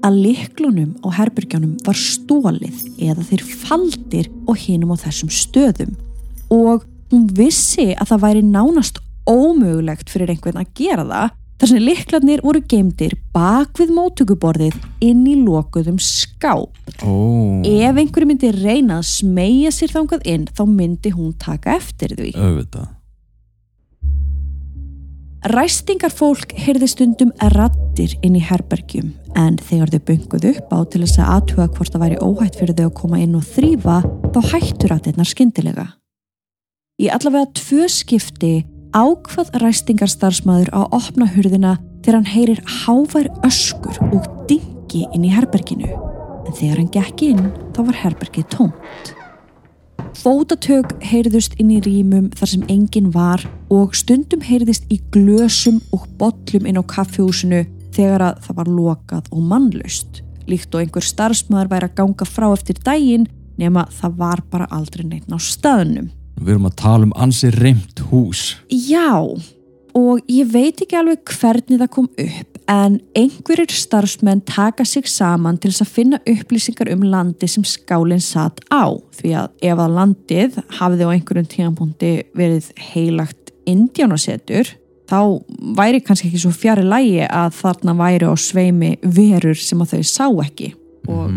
að 0.04 0.18
liklunum 0.26 0.96
á 1.04 1.08
herbyrgjónum 1.20 1.78
var 1.86 2.00
stólið 2.00 2.82
eða 3.00 3.24
þeir 3.30 3.44
faldir 3.64 4.32
og 4.48 4.58
hinum 4.66 4.92
á 4.96 4.98
þessum 5.06 5.32
stöðum 5.32 5.94
og 6.54 6.84
hún 7.14 7.30
vissi 7.38 7.94
að 7.94 8.10
það 8.12 8.26
væri 8.26 8.44
nánast 8.48 9.00
ómögulegt 9.30 10.12
fyrir 10.12 10.34
einhvern 10.34 10.60
að 10.60 10.74
gera 10.76 11.06
það 11.08 11.40
þar 11.64 11.70
sem 11.72 11.84
liklarnir 11.86 12.42
voru 12.44 12.60
geimdir 12.68 13.14
bak 13.32 13.78
við 13.80 13.94
mótökuborðið 13.96 14.76
inn 15.06 15.22
í 15.30 15.38
lokuðum 15.46 16.00
skáp. 16.02 16.74
Ó, 17.06 17.14
Ef 17.64 18.00
einhverju 18.02 18.28
myndi 18.28 18.50
reyna 18.58 18.98
að 19.00 19.08
smegja 19.08 19.72
sér 19.72 19.94
þangað 19.94 20.28
inn 20.34 20.50
þá 20.52 20.64
myndi 20.68 21.14
hún 21.16 21.32
taka 21.40 21.78
eftir 21.78 22.18
því. 22.18 22.34
auðvitað. 22.36 22.90
Ræstingarfólk 25.44 26.54
heyrði 26.56 26.88
stundum 26.88 27.32
rattir 27.52 28.14
inn 28.24 28.38
í 28.40 28.42
herbergjum 28.48 29.10
en 29.36 29.58
þegar 29.60 29.90
þau 29.92 30.04
bunguð 30.08 30.46
upp 30.54 30.70
á 30.72 30.80
til 30.88 31.02
þess 31.04 31.20
að 31.20 31.32
aðtuga 31.34 31.66
hvort 31.74 31.92
það 31.92 32.04
væri 32.06 32.20
óhætt 32.24 32.60
fyrir 32.62 32.78
þau 32.78 32.86
að 32.86 32.94
koma 33.02 33.20
inn 33.20 33.34
og 33.36 33.44
þrýfa 33.50 33.98
þá 34.32 34.40
hættu 34.54 34.88
rattirnar 34.88 35.28
skyndilega. 35.28 35.86
Í 36.96 37.10
allavega 37.12 37.52
tvö 37.60 37.90
skipti 37.92 38.54
ákvað 38.96 39.52
ræstingarstarfsmaður 39.66 40.72
að 40.80 40.96
opna 40.96 41.28
hurðina 41.34 41.74
þegar 42.06 42.18
hann 42.22 42.32
heyrir 42.38 42.64
hávær 42.80 43.28
öskur 43.44 44.00
og 44.14 44.30
dingi 44.48 45.04
inn 45.10 45.28
í 45.28 45.34
herberginu 45.34 45.92
en 45.92 46.56
þegar 46.56 46.80
hann 46.80 46.94
gekk 46.96 47.26
inn 47.34 47.52
þá 47.76 47.84
var 47.90 48.00
herbergið 48.06 48.48
tómt. 48.56 49.14
Fótatök 50.14 50.92
heyrðust 51.02 51.56
inn 51.58 51.72
í 51.74 51.80
rýmum 51.82 52.28
þar 52.38 52.50
sem 52.52 52.66
enginn 52.70 53.10
var 53.16 53.42
og 53.74 53.96
stundum 53.98 54.44
heyrðist 54.46 54.86
í 54.94 55.00
glösum 55.14 55.80
og 55.96 56.06
bollum 56.20 56.68
inn 56.70 56.78
á 56.78 56.84
kaffihúsinu 56.86 57.64
þegar 57.96 58.28
að 58.28 58.44
það 58.46 58.60
var 58.60 58.70
lokað 58.78 59.32
og 59.34 59.48
mannlaust. 59.50 60.22
Líkt 60.46 60.76
og 60.76 60.84
einhver 60.84 61.08
starfsmæður 61.08 61.72
væri 61.74 61.90
að 61.90 61.98
ganga 61.98 62.30
frá 62.30 62.48
eftir 62.52 62.78
daginn 62.86 63.26
nema 63.58 63.88
það 63.98 64.22
var 64.22 64.46
bara 64.54 64.70
aldrei 64.76 65.06
neitt 65.08 65.34
á 65.34 65.40
staðnum. 65.42 66.12
Við 66.38 66.56
erum 66.56 66.70
að 66.70 66.78
tala 66.84 67.10
um 67.10 67.18
ansi 67.18 67.50
reymt 67.58 68.06
hús. 68.12 68.46
Já, 68.70 69.18
og 69.98 70.30
ég 70.30 70.54
veit 70.54 70.78
ekki 70.78 70.98
alveg 71.00 71.26
hvernig 71.40 71.82
það 71.82 71.94
kom 71.98 72.10
upp 72.14 72.53
en 72.72 73.00
einhverjir 73.18 73.72
starfsmenn 73.74 74.44
taka 74.48 74.86
sig 74.86 75.08
saman 75.10 75.58
til 75.58 75.72
þess 75.72 75.86
að 75.86 75.94
finna 75.98 76.20
upplýsingar 76.30 76.92
um 76.94 77.04
landi 77.08 77.48
sem 77.48 77.66
skálinn 77.68 78.24
satt 78.24 78.62
á. 78.72 78.92
Því 79.18 79.34
að 79.40 79.50
ef 79.72 79.82
að 79.84 79.98
landið 79.98 80.62
hafði 80.80 81.10
á 81.10 81.14
einhverjum 81.14 81.50
tíðanbúndi 81.52 82.14
verið 82.38 82.72
heilagt 82.94 83.52
indjánasetur 83.70 84.76
þá 85.10 85.20
væri 85.78 86.02
kannski 86.04 86.30
ekki 86.30 86.44
svo 86.44 86.54
fjari 86.56 86.86
lægi 86.88 87.28
að 87.28 87.58
þarna 87.60 87.98
væri 88.00 88.30
á 88.30 88.36
sveimi 88.40 88.94
verur 89.04 89.60
sem 89.60 89.84
að 89.84 89.98
þau 89.98 90.08
sá 90.08 90.26
ekki. 90.46 90.74
Og 91.12 91.30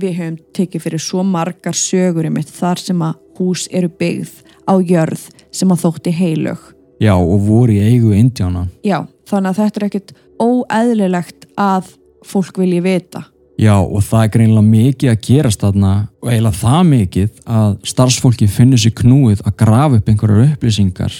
við 0.00 0.16
höfum 0.18 0.38
tekið 0.56 0.84
fyrir 0.84 1.02
svo 1.02 1.24
margar 1.26 1.76
sögur 1.78 2.28
um 2.28 2.38
eitt 2.40 2.52
þar 2.52 2.82
sem 2.82 3.02
að 3.04 3.20
hús 3.38 3.66
eru 3.72 3.90
byggð 3.90 4.34
á 4.68 4.74
jörð 4.78 5.28
sem 5.54 5.72
að 5.72 5.84
þótti 5.86 6.14
heilög. 6.14 6.70
Já, 7.02 7.14
og 7.16 7.40
voru 7.46 7.74
í 7.74 7.82
eigu 7.82 8.14
indjána. 8.14 8.68
Já, 8.86 9.02
þannig 9.28 9.50
að 9.50 9.60
þetta 9.60 9.80
er 9.80 9.86
ekkit 9.88 10.12
óeðlilegt 10.42 11.48
að 11.60 11.94
fólk 12.24 12.58
vilji 12.62 12.82
vita. 12.84 13.26
Já, 13.60 13.76
og 13.78 14.02
það 14.02 14.24
er 14.24 14.30
greinlega 14.34 14.66
mikið 14.66 15.10
að 15.12 15.20
gerast 15.28 15.62
þarna 15.62 15.90
og 16.18 16.30
eiginlega 16.32 16.58
það 16.58 16.80
mikið 16.88 17.42
að 17.56 17.76
starfsfólki 17.86 18.48
finnur 18.50 18.82
sér 18.82 18.94
knúið 18.98 19.44
að 19.46 19.56
grafa 19.60 20.00
upp 20.00 20.10
einhverjar 20.10 20.48
upplýsingar. 20.56 21.18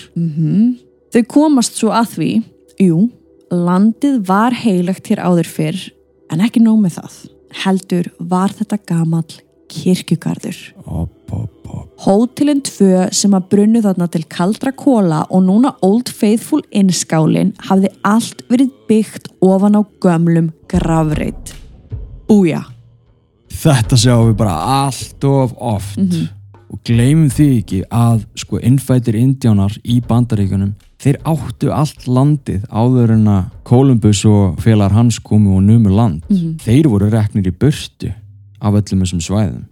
Þau 1.14 1.22
komast 1.30 1.78
svo 1.78 1.92
að 1.94 2.10
því, 2.16 2.30
jú, 2.82 2.98
landið 3.54 4.18
var 4.26 4.56
heilagt 4.64 5.12
hér 5.12 5.22
áður 5.22 5.50
fyrr, 5.52 5.78
en 6.34 6.42
ekki 6.42 6.64
nóg 6.64 6.82
með 6.82 6.98
það. 6.98 7.20
Heldur 7.62 8.10
var 8.18 8.56
þetta 8.58 8.80
gamall 8.82 9.38
kirkjugarður. 9.70 10.58
Op. 10.82 11.13
Hótelin 12.04 12.60
2 12.60 13.08
sem 13.16 13.32
að 13.36 13.48
brunnu 13.52 13.80
þarna 13.84 14.08
til 14.12 14.24
kaldra 14.28 14.74
kóla 14.76 15.22
og 15.32 15.44
núna 15.46 15.70
Old 15.86 16.10
Faithful 16.12 16.60
innskálin 16.74 17.54
hafði 17.64 17.90
allt 18.04 18.42
verið 18.50 18.72
byggt 18.90 19.30
ofan 19.44 19.78
á 19.78 19.82
gömlum 20.04 20.50
gravreit. 20.68 21.54
Búja. 22.28 22.64
Þetta 23.48 23.96
sjáum 23.96 24.32
við 24.32 24.40
bara 24.42 24.56
allt 24.84 25.24
of 25.24 25.54
oft 25.56 26.00
og 26.74 26.80
gleymum 26.84 27.30
því 27.32 27.48
ekki 27.60 27.82
að 27.94 28.24
sko 28.42 28.58
innfættir 28.58 29.16
indjánar 29.16 29.76
í 29.86 30.00
bandaríkunum 30.04 30.74
þeir 31.00 31.20
áttu 31.28 31.70
allt 31.72 32.08
landið 32.08 32.64
áður 32.68 33.14
en 33.14 33.28
að 33.30 33.52
Kolumbus 33.68 34.24
og 34.28 34.58
félagar 34.64 34.96
hans 34.98 35.20
komu 35.22 35.56
og 35.58 35.62
numu 35.64 35.92
land. 35.94 36.24
Þeir 36.64 36.90
voru 36.90 37.10
reknir 37.12 37.48
í 37.48 37.54
burtu 37.54 38.10
af 38.60 38.76
öllum 38.80 39.04
þessum 39.04 39.22
svæðum. 39.24 39.62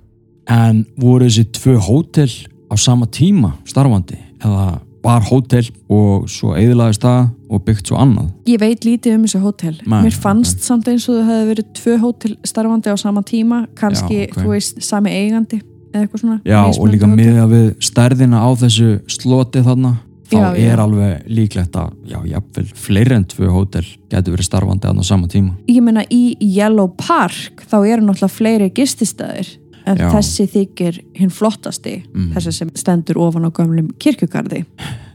En 0.50 0.84
voru 0.98 1.28
þessi 1.28 1.44
tvö 1.54 1.76
hótel 1.78 2.30
á 2.72 2.74
sama 2.80 3.06
tíma 3.06 3.52
starfandi 3.68 4.18
eða 4.42 4.80
var 5.02 5.24
hótel 5.26 5.66
og 5.90 6.28
svo 6.30 6.52
eðlaðist 6.58 7.02
það 7.02 7.24
og 7.52 7.64
byggt 7.66 7.90
svo 7.90 7.98
annað? 7.98 8.28
Ég 8.46 8.60
veit 8.62 8.84
lítið 8.86 9.16
um 9.16 9.24
þessu 9.26 9.40
hótel. 9.42 9.74
Nei, 9.82 9.98
Mér 10.06 10.14
fannst 10.14 10.62
samt 10.62 10.86
eins 10.90 11.08
og 11.10 11.18
það 11.18 11.32
hefði 11.32 11.48
verið 11.50 11.72
tvö 11.78 11.96
hótel 12.04 12.36
starfandi 12.46 12.94
á 12.94 12.96
sama 13.02 13.24
tíma, 13.26 13.64
kannski, 13.78 14.20
Já, 14.22 14.28
ok. 14.30 14.38
þú 14.38 14.54
veist, 14.54 14.80
sami 14.86 15.10
eigandi 15.10 15.58
eða 15.92 16.04
eitthvað 16.06 16.22
svona. 16.22 16.38
Já, 16.46 16.60
og 16.70 16.88
líka 16.88 17.10
miðað 17.10 17.52
við 17.52 17.68
stærðina 17.90 18.40
á 18.46 18.50
þessu 18.62 18.88
sloti 19.10 19.62
þarna 19.66 19.96
þá 20.32 20.38
Já, 20.38 20.46
já. 20.56 20.68
er 20.72 20.80
alveg 20.80 21.26
líklegt 21.28 21.74
að 21.76 21.90
já, 22.08 22.18
jafnvel, 22.30 22.64
fleiri 22.86 23.16
en 23.18 23.26
tvö 23.28 23.50
hótel 23.52 23.84
getur 24.08 24.32
verið 24.36 24.48
starfandi 24.48 24.88
þarna 24.88 25.04
á 25.04 25.10
sama 25.10 25.28
tíma 25.28 25.56
Ég 25.68 25.82
meina 25.84 26.06
í 26.08 26.22
Yellow 26.40 26.88
Park 26.96 27.66
þá 27.68 27.76
eru 27.82 28.06
náttúrulega 28.06 28.32
fleiri 28.32 28.70
gististæðir 28.72 29.50
en 29.86 29.98
Já. 29.98 30.08
þessi 30.14 30.46
þykir 30.52 31.00
hinn 31.18 31.32
flottasti, 31.32 31.96
þessi 32.34 32.52
sem 32.52 32.70
stendur 32.78 33.20
ofan 33.22 33.48
á 33.48 33.50
gömlum 33.50 33.90
kirkjugarði. 34.02 34.64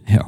Já, 0.08 0.24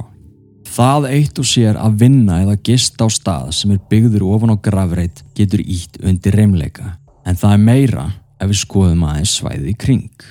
það 0.70 1.08
eitt 1.10 1.40
og 1.42 1.48
sér 1.48 1.78
að 1.80 2.00
vinna 2.04 2.40
eða 2.44 2.58
gista 2.66 3.06
á 3.06 3.08
stað 3.12 3.54
sem 3.58 3.74
er 3.74 3.80
byggður 3.90 4.26
ofan 4.34 4.54
á 4.54 4.56
grafreit 4.62 5.24
getur 5.38 5.62
ítt 5.64 6.00
undir 6.02 6.36
reymleika 6.36 6.96
en 7.26 7.36
það 7.36 7.56
er 7.56 7.64
meira 7.64 8.04
ef 8.40 8.52
við 8.52 8.62
skoðum 8.62 9.08
aðeins 9.08 9.38
svæðið 9.40 9.72
í 9.72 9.78
kring 9.86 10.28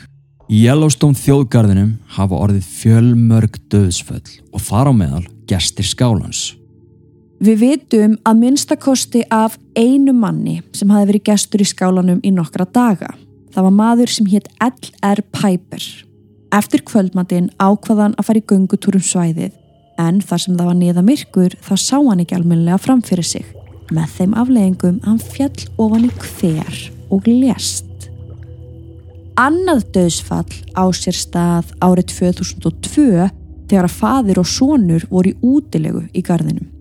Í 0.50 0.64
Yellowstone 0.66 1.14
þjóðgarðinum 1.14 1.92
hafa 2.16 2.38
orðið 2.42 2.70
fjölmörg 2.80 3.60
döðsföll 3.70 4.40
og 4.50 4.64
þar 4.66 4.90
á 4.90 4.94
meðal 4.98 5.28
gestir 5.50 5.86
skálans 5.86 6.56
Við 7.40 7.62
vitum 7.62 8.18
að 8.28 8.40
minnstakosti 8.42 9.22
af 9.32 9.54
einu 9.78 10.12
manni 10.12 10.58
sem 10.76 10.90
hafi 10.92 11.08
verið 11.08 11.28
gestur 11.30 11.62
í 11.64 11.68
skálanum 11.70 12.20
í 12.20 12.34
nokkra 12.36 12.66
daga. 12.68 13.14
Það 13.60 13.66
var 13.66 13.74
maður 13.76 14.12
sem 14.14 14.28
hétt 14.32 14.46
L.R. 14.64 15.20
Piper. 15.36 15.86
Eftir 16.56 16.80
kvöldmatinn 16.88 17.50
ákvaðan 17.60 18.14
að 18.16 18.28
fara 18.30 18.40
í 18.40 18.44
göngutúrum 18.48 19.02
svæðið 19.04 19.58
en 20.00 20.22
þar 20.24 20.42
sem 20.46 20.54
það 20.56 20.70
var 20.70 20.78
niða 20.80 21.02
myrkur 21.04 21.56
þá 21.66 21.74
sá 21.84 21.98
hann 21.98 22.22
ekki 22.24 22.38
almennilega 22.38 22.78
fram 22.80 23.02
fyrir 23.04 23.28
sig. 23.28 23.50
Með 23.92 24.14
þeim 24.16 24.38
afleggingum 24.40 25.02
hann 25.04 25.20
fjall 25.20 25.66
ofan 25.76 26.06
í 26.08 26.12
hver 26.22 26.78
og 27.12 27.28
lést. 27.28 28.08
Annað 29.44 29.84
döðsfall 29.98 30.56
á 30.80 30.88
sér 30.96 31.20
stað 31.20 31.76
árið 31.84 32.14
2002 32.14 33.28
þegar 33.68 33.90
að 33.90 33.98
faðir 33.98 34.40
og 34.40 34.50
sonur 34.54 35.10
voru 35.12 35.36
í 35.36 35.38
útilegu 35.44 36.06
í 36.16 36.24
garðinum. 36.24 36.72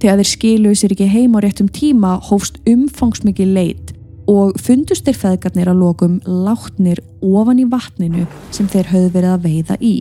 Þegar 0.00 0.24
þeir 0.24 0.32
skiluðu 0.32 0.80
sér 0.80 0.96
ekki 0.96 1.12
heim 1.12 1.36
á 1.36 1.44
réttum 1.44 1.68
tíma 1.68 2.16
hófst 2.32 2.62
umfangsmikið 2.64 3.56
leit 3.60 3.94
og 4.28 4.58
fundust 4.60 5.06
þeir 5.08 5.20
feðgarnir 5.22 5.70
að 5.72 5.82
lokum 5.82 6.20
látnir 6.26 7.00
ofan 7.24 7.62
í 7.62 7.66
vatninu 7.70 8.26
sem 8.54 8.68
þeir 8.68 8.92
höfðu 8.92 9.12
verið 9.16 9.34
að 9.34 9.44
veiða 9.48 9.78
í 9.80 9.96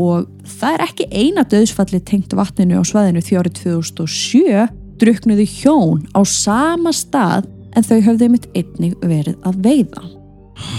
og 0.00 0.28
það 0.58 0.76
er 0.76 0.84
ekki 0.86 1.08
eina 1.12 1.44
döðsfalli 1.48 2.00
tengt 2.08 2.34
vatninu 2.36 2.80
á 2.80 2.84
svæðinu 2.86 3.22
því 3.24 3.38
árið 3.40 3.58
2007 3.62 4.64
druknuðu 5.02 5.46
hjón 5.58 6.06
á 6.16 6.20
sama 6.28 6.92
stað 6.94 7.48
en 7.76 7.86
þau 7.86 8.00
höfðu 8.08 8.28
mitt 8.32 8.48
einnig 8.56 8.96
verið 9.00 9.38
að 9.48 9.62
veiða. 9.64 10.21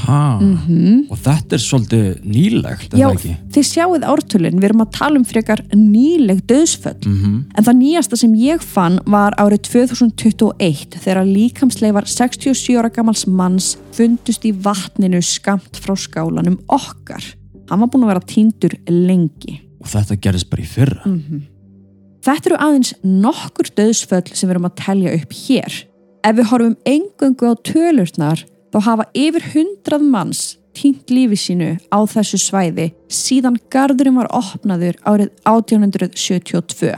Mm 0.04 1.08
og 1.12 1.18
þetta 1.20 1.56
er 1.56 1.62
svolítið 1.62 2.06
nýlegt, 2.28 2.96
Já, 2.98 3.08
þið 3.54 3.66
sjáuð 3.68 4.06
ártölinn, 4.08 4.60
við 4.60 4.70
erum 4.70 4.84
að 4.86 4.92
tala 4.98 5.20
um 5.20 5.26
frekar 5.28 5.64
nýleg 5.74 6.44
döðsföll. 6.50 7.00
Mm 7.08 7.38
En 7.58 7.68
það 7.68 7.80
nýjasta 7.80 8.20
sem 8.20 8.34
ég 8.40 8.64
fann 8.64 9.00
var 9.06 9.36
árið 9.42 9.64
2021 9.70 10.98
þegar 11.04 11.26
líkamsleifar 11.28 12.08
67 12.10 12.78
ára 12.80 12.92
gamals 12.94 13.26
manns 13.28 13.78
fundust 13.96 14.46
í 14.46 14.52
vatninu 14.52 15.22
skamt 15.22 15.80
frá 15.80 15.96
skálanum 15.98 16.60
okkar. 16.68 17.24
Hann 17.70 17.80
var 17.80 17.90
búin 17.90 18.06
að 18.06 18.14
vera 18.14 18.28
týndur 18.28 18.78
lengi. 18.90 19.60
Og 19.82 19.90
þetta 19.92 20.20
gerist 20.22 20.50
bara 20.52 20.64
í 20.64 20.70
fyrra. 20.70 21.16
Þetta 22.24 22.50
eru 22.50 22.60
aðeins 22.64 22.94
nokkur 23.04 23.72
döðsföll 23.76 24.30
sem 24.32 24.48
við 24.48 24.56
erum 24.56 24.70
að 24.70 24.78
telja 24.80 25.16
upp 25.18 25.34
hér. 25.44 25.80
Ef 26.24 26.36
við 26.38 26.50
horfum 26.54 26.76
engöngu 26.88 27.50
á 27.52 27.54
tölurnar 27.68 28.44
þá 28.74 28.80
hafa 28.88 29.06
yfir 29.14 29.46
hundrað 29.54 30.06
manns 30.10 30.44
týnt 30.74 31.12
lífi 31.14 31.38
sínu 31.38 31.70
á 31.94 32.00
þessu 32.10 32.40
svæði 32.42 32.90
síðan 33.14 33.60
gardurinn 33.74 34.18
var 34.18 34.32
opnaður 34.34 34.98
árið 35.06 35.30
1872. 35.46 36.96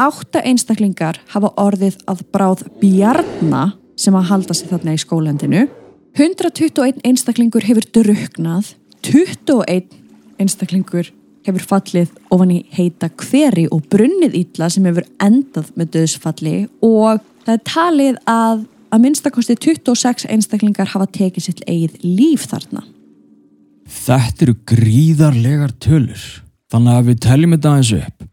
Átta 0.00 0.42
einstaklingar 0.46 1.18
hafa 1.34 1.50
orðið 1.60 1.98
að 2.08 2.22
bráð 2.32 2.64
bjarna 2.80 3.72
sem 3.98 4.16
að 4.16 4.28
halda 4.30 4.56
sig 4.56 4.70
þarna 4.70 4.94
í 4.94 5.02
skólendinu. 5.02 5.66
121 6.16 7.02
einstaklingur 7.06 7.66
hefur 7.66 7.86
druknað, 7.98 8.74
21 9.06 9.90
einstaklingur 10.40 11.10
hefur 11.46 11.66
fallið 11.66 12.14
ofan 12.32 12.54
í 12.54 12.60
heita 12.74 13.10
hveri 13.18 13.66
og 13.72 13.84
brunnið 13.92 14.38
illa 14.44 14.70
sem 14.72 14.86
hefur 14.86 15.06
endað 15.22 15.70
með 15.74 15.94
döðsfalli 15.96 16.56
og 16.86 17.22
það 17.44 17.54
er 17.56 17.62
talið 17.66 18.20
að 18.30 18.66
að 18.90 19.02
minnstakosti 19.04 19.56
26 19.56 20.26
einstaklingar 20.30 20.90
hafa 20.94 21.06
tekið 21.06 21.42
sitt 21.46 21.60
eigið 21.68 21.98
líf 22.04 22.46
þarna. 22.50 22.82
Þetta 23.90 24.44
eru 24.46 24.54
gríðarlegar 24.70 25.72
tölur. 25.82 26.24
Þannig 26.70 26.96
að 27.00 27.08
við 27.10 27.20
teljum 27.26 27.54
þetta 27.56 27.72
aðeins 27.74 27.92
upp. 27.98 28.24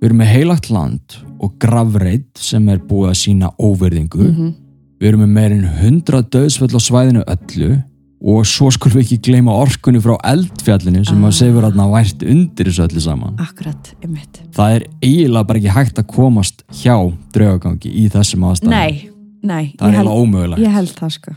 Við 0.00 0.08
erum 0.10 0.20
með 0.20 0.32
heilagt 0.34 0.70
land 0.74 1.16
og 1.44 1.54
gravreitt 1.62 2.40
sem 2.40 2.68
er 2.72 2.80
búið 2.82 3.10
að 3.12 3.18
sína 3.20 3.50
óverðingu. 3.62 4.28
Við 5.00 5.08
erum 5.10 5.22
með 5.24 5.34
meirinn 5.38 5.66
100 5.68 6.24
döðsfell 6.34 6.74
á 6.74 6.80
svæðinu 6.82 7.22
öllu 7.30 7.70
og 8.24 8.46
svo 8.48 8.70
skulum 8.72 8.96
við 8.98 9.04
ekki 9.04 9.18
gleyma 9.28 9.52
orkunni 9.60 10.00
frá 10.00 10.14
eldfjallinu 10.24 11.02
sem 11.04 11.18
Ah. 11.24 11.28
að 11.28 11.34
segur 11.36 11.62
þarna 11.66 11.88
vært 11.92 12.22
undir 12.24 12.66
þessu 12.70 12.84
öllu 12.88 13.00
saman. 13.04 13.34
Akkurat, 13.38 13.90
um 14.02 14.12
mitt. 14.12 14.40
Það 14.56 14.76
er 14.76 14.86
eiginlega 15.02 15.46
bara 15.46 15.58
ekki 15.60 15.74
hægt 15.76 15.98
að 16.00 16.06
komast 16.08 16.62
hjá 16.72 16.96
draugagangi 17.34 17.90
í 17.92 18.08
þessum 18.08 18.46
aðstæðum. 18.48 18.70
Nei, 18.70 19.10
nei. 19.44 19.74
Það 19.78 19.88
er 19.88 19.98
held- 19.98 20.08
eiginlega 20.08 20.22
ómögulegt. 20.22 20.62
Ég 20.64 20.72
held 20.74 20.94
það 20.98 21.12
sko. 21.18 21.34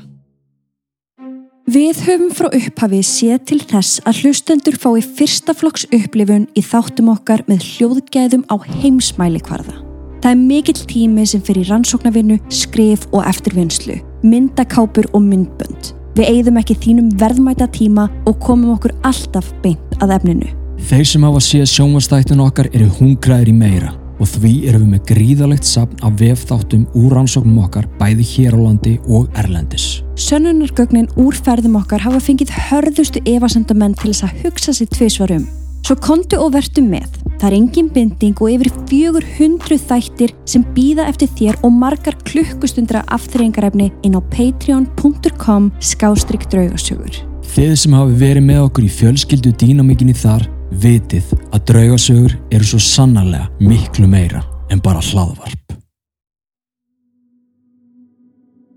Við 1.68 1.98
höfum 2.08 2.30
frá 2.32 2.48
upphafi 2.56 3.02
séð 3.04 3.42
til 3.50 3.58
þess 3.60 3.98
að 4.08 4.22
hlustendur 4.24 4.78
fái 4.80 5.02
fyrsta 5.04 5.52
flokks 5.52 5.84
upplifun 5.92 6.46
í 6.56 6.64
þáttum 6.64 7.10
okkar 7.12 7.44
með 7.50 7.66
hljóðgæðum 7.74 8.46
á 8.48 8.56
heimsmæli 8.80 9.42
kvarða. 9.44 9.76
Það 10.24 10.32
er 10.32 10.40
mikill 10.48 10.86
tími 10.88 11.26
sem 11.28 11.42
fyrir 11.44 11.68
rannsóknarvinnu, 11.68 12.40
skrif 12.50 13.04
og 13.12 13.28
eftirvinnslu, 13.28 14.00
myndakápur 14.24 15.12
og 15.12 15.22
myndbönd. 15.28 15.92
Við 16.16 16.32
eigðum 16.32 16.58
ekki 16.64 16.80
þínum 16.88 17.12
verðmæta 17.20 17.68
tíma 17.68 18.08
og 18.26 18.40
komum 18.40 18.72
okkur 18.78 18.96
alltaf 19.04 19.52
beint 19.62 20.00
að 20.00 20.16
efninu. 20.16 20.48
Þeir 20.88 21.06
sem 21.06 21.24
hafa 21.28 21.44
séð 21.44 21.68
sjónvastættun 21.76 22.42
okkar 22.48 22.72
eru 22.72 22.88
hungraðir 23.02 23.52
í 23.52 23.54
meira 23.60 23.92
og 24.18 24.30
því 24.32 24.54
erum 24.70 24.86
við 24.86 24.94
með 24.96 25.04
gríðalegt 25.12 25.68
sapn 25.68 26.02
af 26.06 26.18
vefþáttum 26.22 26.88
úr 26.98 27.18
rannsóknum 27.18 27.62
okkar 27.66 27.88
bæði 28.00 28.26
hér 28.32 28.58
á 28.58 28.60
landi 28.64 28.98
og 29.06 29.30
erlendis. 29.38 30.02
Sönnunargögnin 30.18 31.12
úr 31.22 31.38
ferðum 31.38 31.78
okkar 31.82 32.04
hafa 32.06 32.22
fengið 32.24 32.56
hörðustu 32.70 33.22
evasendamenn 33.30 33.96
til 34.00 34.12
þess 34.12 34.28
að 34.28 34.44
hugsa 34.44 34.76
sér 34.78 34.92
tvisvar 34.96 35.36
um. 35.38 35.48
Svo 35.86 35.96
kontu 36.04 36.40
og 36.42 36.52
vertu 36.52 36.82
með. 36.84 37.08
Það 37.38 37.46
er 37.48 37.56
engin 37.56 37.90
binding 37.94 38.42
og 38.42 38.50
yfir 38.52 38.72
400 38.90 39.78
þættir 39.88 40.34
sem 40.50 40.66
býða 40.76 41.06
eftir 41.08 41.30
þér 41.38 41.62
og 41.64 41.72
margar 41.78 42.18
klukkustundra 42.28 43.06
afþreyingarefni 43.14 43.92
inn 44.04 44.18
á 44.18 44.22
patreon.com 44.34 45.70
skástrygg 45.80 46.50
draugasögur. 46.52 47.22
Þið 47.54 47.74
sem 47.80 47.96
hafi 47.96 48.20
verið 48.20 48.48
með 48.50 48.66
okkur 48.66 48.90
í 48.90 48.92
fjölskyldu 48.98 49.54
dýnamikinni 49.62 50.18
þar 50.18 50.50
vitið 50.82 51.32
að 51.56 51.64
draugasögur 51.72 52.36
eru 52.54 52.68
svo 52.68 52.80
sannarlega 52.82 53.48
miklu 53.64 54.08
meira 54.10 54.44
en 54.72 54.82
bara 54.84 55.02
hlaðvarp. 55.02 55.64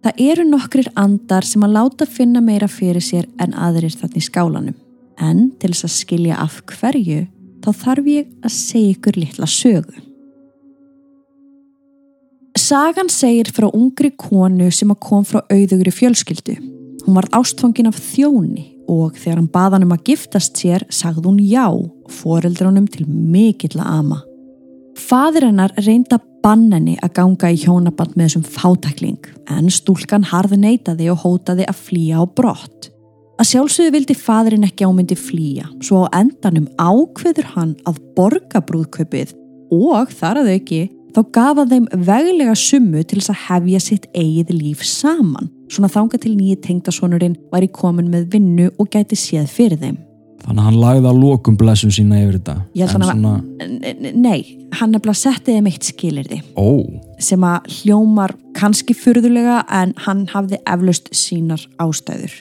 Það 0.01 0.21
eru 0.25 0.47
nokkrir 0.49 0.89
andar 0.97 1.45
sem 1.45 1.65
að 1.67 1.75
láta 1.77 2.07
finna 2.09 2.41
meira 2.41 2.71
fyrir 2.73 3.05
sér 3.05 3.27
en 3.43 3.53
aðrir 3.53 3.93
þarna 3.93 4.17
í 4.17 4.25
skálanum. 4.25 4.79
En 5.21 5.51
til 5.61 5.75
þess 5.75 5.85
að 5.85 5.97
skilja 5.99 6.39
af 6.41 6.63
hverju, 6.71 7.27
þá 7.61 7.71
þarf 7.83 8.09
ég 8.09 8.31
að 8.41 8.55
segja 8.55 8.95
ykkur 8.95 9.19
litla 9.21 9.49
sögu. 9.51 10.07
Sagan 12.57 13.13
segir 13.13 13.51
frá 13.53 13.69
ungri 13.69 14.13
konu 14.17 14.71
sem 14.73 14.91
að 14.93 15.03
kom 15.05 15.27
frá 15.29 15.43
auðugri 15.53 15.93
fjölskyldu. 15.93 16.57
Hún 17.05 17.17
var 17.19 17.29
ástfangin 17.37 17.91
af 17.91 18.01
þjóni 18.01 18.71
og 18.91 19.19
þegar 19.19 19.39
hann 19.39 19.53
baðan 19.55 19.87
um 19.87 19.95
að 19.95 20.09
giftast 20.11 20.59
sér 20.59 20.85
sagði 20.91 21.29
hún 21.29 21.39
já, 21.45 21.69
foreldrunum 22.21 22.91
til 22.91 23.07
mikill 23.07 23.79
að 23.79 23.95
ama. 24.01 24.21
Fadir 24.99 25.47
hennar 25.47 25.73
banna 26.45 26.79
henni 26.79 26.97
að 27.05 27.15
ganga 27.19 27.51
í 27.53 27.59
hjónaband 27.61 28.17
með 28.17 28.29
þessum 28.29 28.47
fátækling 28.49 29.29
en 29.53 29.69
stúlkan 29.73 30.25
harði 30.31 30.61
neytaði 30.63 31.11
og 31.13 31.21
hótaði 31.25 31.67
að 31.69 31.83
flýja 31.87 32.23
á 32.23 32.25
brott. 32.25 32.89
Að 33.41 33.49
sjálfsögðu 33.55 33.95
vildi 33.95 34.17
fadirinn 34.19 34.67
ekki 34.69 34.89
ámyndi 34.89 35.17
flýja 35.17 35.69
svo 35.85 36.05
á 36.05 36.21
endanum 36.21 36.69
ákveður 36.81 37.53
hann 37.55 37.77
að 37.89 38.01
borga 38.17 38.61
brúðkaupið 38.69 39.33
og 39.73 40.13
þar 40.13 40.43
að 40.43 40.53
auki 40.57 40.83
þá 41.15 41.21
gafa 41.35 41.67
þeim 41.71 41.89
veglega 42.09 42.57
summu 42.59 43.05
til 43.05 43.21
þess 43.21 43.33
að 43.33 43.43
hefja 43.47 43.81
sitt 43.87 44.11
eigið 44.13 44.53
líf 44.59 44.85
saman 44.87 45.49
svona 45.71 45.89
þanga 45.93 46.19
til 46.21 46.35
nýji 46.37 46.61
tengdasonurinn 46.67 47.37
var 47.53 47.63
í 47.67 47.71
komin 47.73 48.11
með 48.13 48.29
vinnu 48.35 48.71
og 48.79 48.91
gæti 48.93 49.19
séð 49.19 49.49
fyrir 49.49 49.79
þeim. 49.81 49.99
Þannig 50.41 50.63
að 50.63 50.67
hann 50.71 50.79
lagði 50.81 51.09
að 51.11 51.19
lokum 51.21 51.57
blessun 51.61 51.93
sína 51.93 52.17
yfir 52.25 52.39
þetta. 52.39 52.55
En 52.75 52.89
hann 52.89 53.03
að- 53.03 53.11
svona, 53.13 54.13
Nei, 54.17 54.59
hann 54.73 54.93
nefnilega 54.93 55.17
setti 55.21 55.53
þeim 55.53 55.67
eitt 55.69 55.85
skilirði. 55.85 56.43
ó, 56.57 57.01
sem 57.21 57.41
að 57.41 57.67
hljómar 57.69 58.33
kannski 58.55 58.95
furðulega 58.97 59.65
en 59.69 59.93
hann 59.99 60.27
hafði 60.33 60.59
eflaust 60.67 61.11
sínar 61.13 61.67
ástæður. 61.79 62.33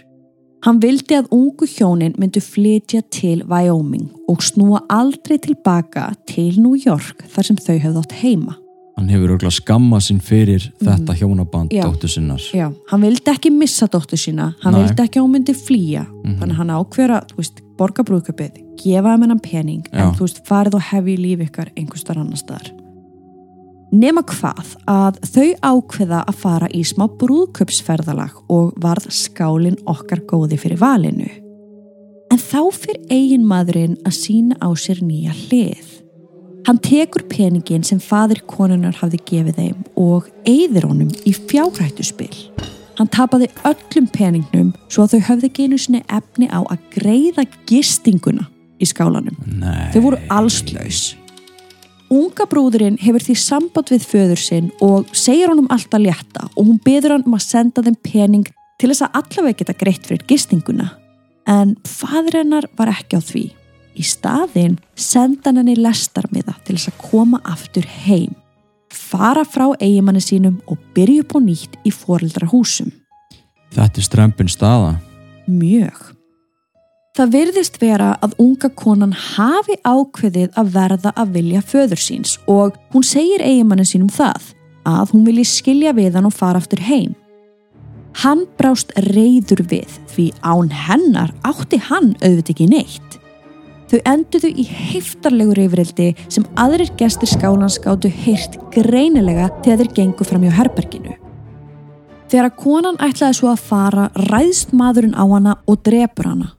Hann 0.64 0.80
vildi 0.80 1.16
að 1.16 1.28
ungu 1.32 1.68
hjónin 1.68 2.16
myndu 2.20 2.42
flytja 2.44 3.02
til 3.10 3.44
Wyoming 3.48 4.10
og 4.28 4.38
snúa 4.44 4.82
aldrei 4.90 5.38
tilbaka 5.40 6.14
til 6.28 6.58
New 6.60 6.76
York 6.76 7.24
þar 7.32 7.44
sem 7.46 7.56
þau 7.56 7.78
hefði 7.80 8.02
átt 8.02 8.12
heima. 8.24 8.56
Hann 9.00 9.10
hefur 9.14 9.32
auðvitað 9.34 9.56
skammað 9.56 10.04
sín 10.06 10.20
fyrir 10.24 10.66
þetta 10.84 11.16
hjónaband 11.16 11.72
dóttur 11.72 12.12
sinnar. 12.12 12.44
Já, 12.56 12.68
hann 12.92 13.06
vildi 13.06 13.32
ekki 13.32 13.52
missa 13.56 13.88
dóttur 13.88 14.20
sína, 14.20 14.52
hann 14.64 14.76
Nei. 14.76 14.84
vildi 14.84 15.06
ekki 15.06 15.22
að 15.22 15.26
hún 15.26 15.36
myndi 15.38 15.56
flýja, 15.56 16.06
Mhm. 16.26 16.36
þannig 16.40 16.54
að 16.54 16.60
hann 16.60 16.76
ákveður 16.76 17.14
að, 17.16 17.64
borga 17.80 18.04
brúðköpið, 18.04 18.60
gefa 18.84 19.14
þeim 19.16 19.22
hennan 19.24 19.40
pening, 19.40 19.84
en 19.94 20.00
Já. 20.00 20.12
þú 20.18 20.26
veist, 20.28 20.44
farið 20.46 20.76
og 20.76 20.82
hefi 20.92 21.16
í 21.16 21.22
líf 21.24 21.40
ykkar 21.48 21.70
einhvers 21.78 22.04
þar 22.04 22.18
annar 22.20 22.38
staðar. 22.38 22.72
Nema 23.92 24.22
hvað 24.22 24.76
að 24.86 25.16
þau 25.26 25.50
ákveða 25.64 26.26
að 26.28 26.36
fara 26.36 26.68
í 26.68 26.84
smá 26.86 27.08
brúðköpsferðalag 27.10 28.36
og 28.50 28.74
varð 28.78 29.08
skálin 29.10 29.80
okkar 29.88 30.22
góði 30.30 30.60
fyrir 30.60 30.78
valinu. 30.78 31.30
En 32.30 32.38
þá 32.38 32.62
fyrir 32.72 33.02
eigin 33.10 33.48
maðurinn 33.50 33.98
að 34.06 34.14
sína 34.14 34.56
á 34.62 34.70
sér 34.78 35.02
nýja 35.02 35.34
hlið. 35.34 35.89
Hann 36.68 36.80
tekur 36.84 37.24
peningin 37.32 37.86
sem 37.88 38.02
fadir 38.04 38.42
konunar 38.50 38.98
hafði 39.00 39.22
gefið 39.30 39.62
þeim 39.62 39.86
og 40.00 40.28
eyðir 40.48 40.90
honum 40.90 41.14
í 41.28 41.34
fjárhættuspil. 41.34 42.34
Hann 43.00 43.10
tapaði 43.14 43.48
öllum 43.68 44.10
peningnum 44.12 44.74
svo 44.92 45.06
að 45.06 45.16
þau 45.16 45.28
höfðu 45.30 45.50
ekki 45.50 45.68
einu 45.68 45.80
sinni 45.80 46.04
efni 46.12 46.50
á 46.52 46.60
að 46.60 46.84
greiða 46.98 47.46
gistinguna 47.70 48.50
í 48.80 48.88
skálanum. 48.90 49.38
Nei. 49.48 49.88
Þau 49.94 50.02
voru 50.04 50.22
allslaus. 50.36 51.02
Unga 52.10 52.48
brúðurinn 52.50 52.98
hefur 53.00 53.24
því 53.24 53.36
samband 53.38 53.92
við 53.94 54.08
föður 54.10 54.42
sinn 54.42 54.72
og 54.84 55.12
segir 55.16 55.52
honum 55.52 55.70
alltaf 55.72 56.02
létta 56.02 56.48
og 56.56 56.64
hún 56.66 56.80
beður 56.84 57.16
hann 57.16 57.28
um 57.30 57.38
að 57.38 57.46
senda 57.46 57.86
þeim 57.86 58.00
pening 58.04 58.48
til 58.82 58.90
þess 58.90 59.06
að 59.06 59.20
allavega 59.22 59.62
geta 59.62 59.78
greitt 59.78 60.10
fyrir 60.10 60.26
gistinguna. 60.28 60.90
En 61.50 61.76
fadur 61.88 62.42
hennar 62.42 62.68
var 62.78 62.92
ekki 62.92 63.20
á 63.20 63.22
því. 63.24 63.46
Í 64.00 64.06
staðinn 64.08 64.78
senda 64.96 65.50
hann 65.50 65.60
henni 65.60 65.76
lestarmiða 65.76 66.56
til 66.64 66.78
þess 66.78 66.92
að 66.94 67.02
koma 67.10 67.42
aftur 67.44 67.88
heim. 68.06 68.36
Fara 68.90 69.44
frá 69.46 69.68
eigimanni 69.78 70.22
sínum 70.24 70.62
og 70.72 70.80
byrja 70.96 71.26
upp 71.26 71.36
á 71.36 71.40
nýtt 71.44 71.76
í 71.86 71.92
foreldrahúsum. 71.94 72.94
Þetta 73.76 74.02
er 74.02 74.08
strempin 74.08 74.50
staða. 74.50 74.96
Mjög. 75.50 76.16
Það 77.20 77.34
virðist 77.34 77.80
vera 77.82 78.14
að 78.24 78.38
unga 78.40 78.70
konan 78.80 79.12
hafi 79.12 79.76
ákveðið 79.84 80.56
að 80.58 80.70
verða 80.72 81.12
að 81.20 81.34
vilja 81.36 81.62
föður 81.66 82.00
síns 82.00 82.38
og 82.48 82.78
hún 82.94 83.04
segir 83.04 83.44
eigimannin 83.44 83.90
sínum 83.90 84.12
það 84.14 84.54
að 84.88 85.12
hún 85.12 85.26
vilji 85.28 85.46
skilja 85.50 85.92
við 85.98 86.16
hann 86.16 86.30
og 86.30 86.38
fara 86.38 86.62
aftur 86.62 86.80
heim. 86.88 87.18
Hann 88.24 88.46
brást 88.58 88.94
reyður 89.12 89.66
við 89.70 90.00
því 90.14 90.30
án 90.42 90.72
hennar 90.72 91.34
átti 91.46 91.82
hann 91.90 92.14
auðvitað 92.24 92.56
ekki 92.56 92.70
neitt. 92.72 93.19
Þau 93.90 94.00
enduðu 94.06 94.52
í 94.54 94.66
heiftarlegur 94.70 95.64
yfirildi 95.64 96.12
sem 96.30 96.46
aðrir 96.62 96.92
gestur 97.00 97.30
skálans 97.32 97.80
gáttu 97.82 98.12
heyrt 98.14 98.60
greinilega 98.76 99.48
þegar 99.64 99.82
þeir 99.82 99.96
gengu 99.98 100.28
fram 100.30 100.46
hjá 100.46 100.54
herberginu. 100.60 101.16
Þegar 102.30 102.52
að 102.52 102.60
konan 102.62 103.00
ætlaði 103.02 103.40
svo 103.40 103.50
að 103.50 103.64
fara 103.72 104.06
ræðst 104.30 104.76
maðurinn 104.78 105.18
á 105.18 105.26
hana 105.26 105.56
og 105.66 105.82
drepur 105.88 106.30
hana. 106.30 106.52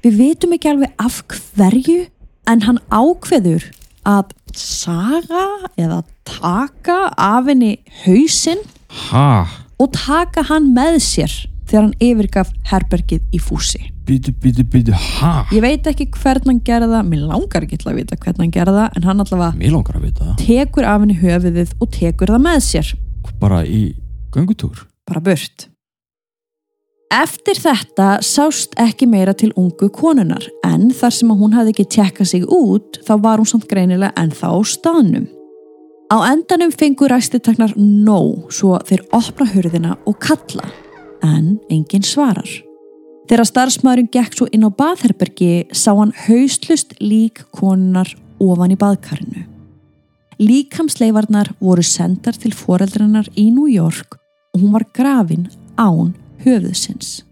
Við 0.00 0.16
vitum 0.22 0.56
ekki 0.56 0.72
alveg 0.72 0.96
af 0.96 1.20
hverju 1.28 1.98
en 2.48 2.64
hann 2.64 2.80
ákveður 2.88 3.68
að 4.08 4.32
saga 4.56 5.44
eða 5.76 6.00
taka 6.24 6.98
af 7.20 7.52
henni 7.52 7.76
hausinn 8.06 8.64
Ha? 9.12 9.44
og 9.76 9.92
taka 9.92 10.48
hann 10.48 10.72
með 10.72 10.98
sér 11.04 11.36
þegar 11.68 11.82
hann 11.84 11.96
yfirgaf 12.00 12.56
herbergið 12.72 13.28
í 13.36 13.40
fúsi. 13.40 13.91
Býtu, 14.02 14.32
býtu, 14.42 14.64
býtu, 14.66 14.92
ha? 14.92 15.44
Ég 15.54 15.62
veit 15.62 15.86
ekki 15.86 16.08
hvern 16.16 16.48
hann 16.48 16.62
gerði 16.66 16.88
það, 16.90 17.10
mér 17.12 17.26
langar 17.30 17.62
ekki 17.62 17.76
til 17.78 17.92
að 17.92 18.00
vita 18.00 18.16
hvern 18.18 18.40
hann 18.42 18.54
gerði 18.54 18.72
það 18.80 18.96
en 18.98 19.04
hann 19.06 19.22
allavega 19.22 19.58
Mér 19.60 19.76
langar 19.76 19.98
að 19.98 20.06
vita 20.08 20.24
það 20.26 20.40
tekur 20.42 20.88
af 20.90 21.04
henni 21.04 21.18
höfuðið 21.20 21.74
og 21.78 21.92
tekur 21.94 22.32
það 22.34 22.42
með 22.48 22.64
sér. 22.66 22.90
Bara 23.38 23.60
í 23.62 23.82
göngutúr 24.34 24.88
bara 25.06 25.22
burt. 25.22 25.68
Eftir 27.12 27.60
þetta 27.60 28.08
sást 28.24 28.74
ekki 28.80 29.06
meira 29.06 29.34
til 29.36 29.50
ungu 29.60 29.90
konunar 29.92 30.46
en 30.64 30.88
þar 30.96 31.12
sem 31.12 31.30
að 31.30 31.44
hún 31.44 31.54
hafði 31.58 31.74
ekki 31.74 31.88
tjekkað 31.92 32.30
sig 32.30 32.48
út 32.48 32.98
þá 33.04 33.14
var 33.26 33.42
hún 33.42 33.50
samt 33.52 33.68
greinilega 33.70 34.16
ennþá 34.18 34.50
á 34.50 34.58
staðnum. 34.64 35.28
Á 36.08 36.16
endanum 36.32 36.72
fengur 36.72 37.12
ræstitaknar 37.12 37.76
nóg 37.76 38.50
svo 38.52 38.80
þeir 38.88 39.04
opna 39.14 39.46
hurðina 39.52 39.94
og 40.08 40.18
kalla 40.24 40.66
en 41.22 41.58
enginn 41.70 42.04
svarar. 42.04 42.48
Þegar 43.32 43.48
starfsmaðurinn 43.48 44.10
gekk 44.12 44.34
svo 44.36 44.46
inn 44.52 44.66
á 44.68 44.76
baðherbergi 44.76 45.70
sá 45.72 45.94
hann 45.96 46.10
hauslust 46.26 46.90
lík 47.00 47.38
konunar 47.56 48.10
ofan 48.36 48.74
í 48.74 48.76
baðkarinu. 48.76 49.46
Líkamsleifarnar 50.36 51.48
voru 51.56 51.80
sendar 51.80 52.36
til 52.36 52.52
foreldrannar 52.52 53.30
í 53.32 53.46
New 53.48 53.70
York 53.72 54.18
og 54.52 54.60
hún 54.60 54.74
var 54.74 54.84
grafin 54.92 55.46
án 55.80 56.10
höfuðsins. 56.44 57.22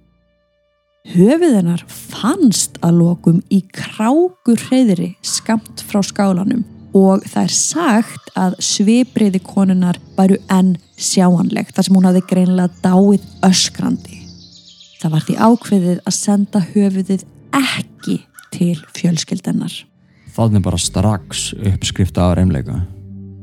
Höfuðinnar 1.12 1.84
fannst 1.84 2.80
að 2.80 3.02
lokum 3.02 3.42
í 3.52 3.60
krákur 3.68 4.64
hreyðri 4.70 5.10
skamt 5.20 5.84
frá 5.84 6.00
skálanum 6.00 6.64
og 6.96 7.28
það 7.28 7.42
er 7.42 7.56
sagt 7.58 8.32
að 8.40 8.56
svipriði 8.64 9.42
konunar 9.44 10.00
væru 10.16 10.40
enn 10.48 10.78
sjáanlegt 10.96 11.76
þar 11.76 11.90
sem 11.90 12.00
hún 12.00 12.08
hafði 12.08 12.24
greinlega 12.32 12.88
dáið 12.88 13.28
öskrandi. 13.52 14.09
Það 15.00 15.12
var 15.14 15.26
því 15.26 15.36
ákveðið 15.40 16.00
að 16.04 16.16
senda 16.16 16.60
höfuðið 16.74 17.22
ekki 17.56 18.16
til 18.52 18.74
fjölskyldennar. 18.96 19.76
Þannig 20.34 20.64
bara 20.64 20.80
strax 20.80 21.50
uppskrifta 21.56 22.28
af 22.28 22.36
reymleika 22.38 22.82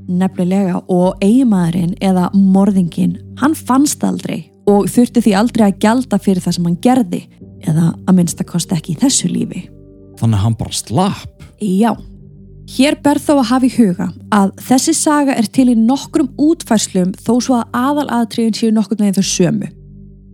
Nefnilega 0.07 0.79
og 0.87 1.17
eigimaðurinn 1.19 1.97
eða 1.99 2.29
morðingin, 2.31 3.17
hann 3.41 3.55
fannst 3.57 4.05
aldrei 4.07 4.45
og 4.67 4.87
þurfti 4.91 5.23
því 5.25 5.33
aldrei 5.35 5.65
að 5.65 5.81
gjalda 5.83 6.19
fyrir 6.23 6.43
það 6.45 6.55
sem 6.55 6.67
hann 6.69 6.77
gerði 6.83 7.23
eða 7.67 7.89
að 8.07 8.15
minnstakost 8.15 8.71
ekki 8.75 8.93
í 8.93 8.99
þessu 9.01 9.27
lífi. 9.31 9.65
Þannig 10.19 10.39
að 10.39 10.45
hann 10.45 10.55
bara 10.61 10.77
slapp 10.77 11.43
Já, 11.59 11.91
hér 12.77 12.99
ber 13.03 13.19
þó 13.19 13.33
að 13.39 13.49
hafa 13.49 13.67
í 13.67 13.73
huga 13.73 14.07
að 14.37 14.53
þessi 14.69 14.95
saga 14.95 15.35
er 15.35 15.49
til 15.51 15.67
í 15.73 15.75
nokkrum 15.79 16.29
útfærslum 16.39 17.11
þó 17.17 17.33
svo 17.41 17.59
að 17.59 17.75
aðalatriðin 17.81 18.57
séu 18.61 18.71
nokkur 18.75 19.01
með 19.01 19.19
þau 19.19 19.27
sömu. 19.33 19.71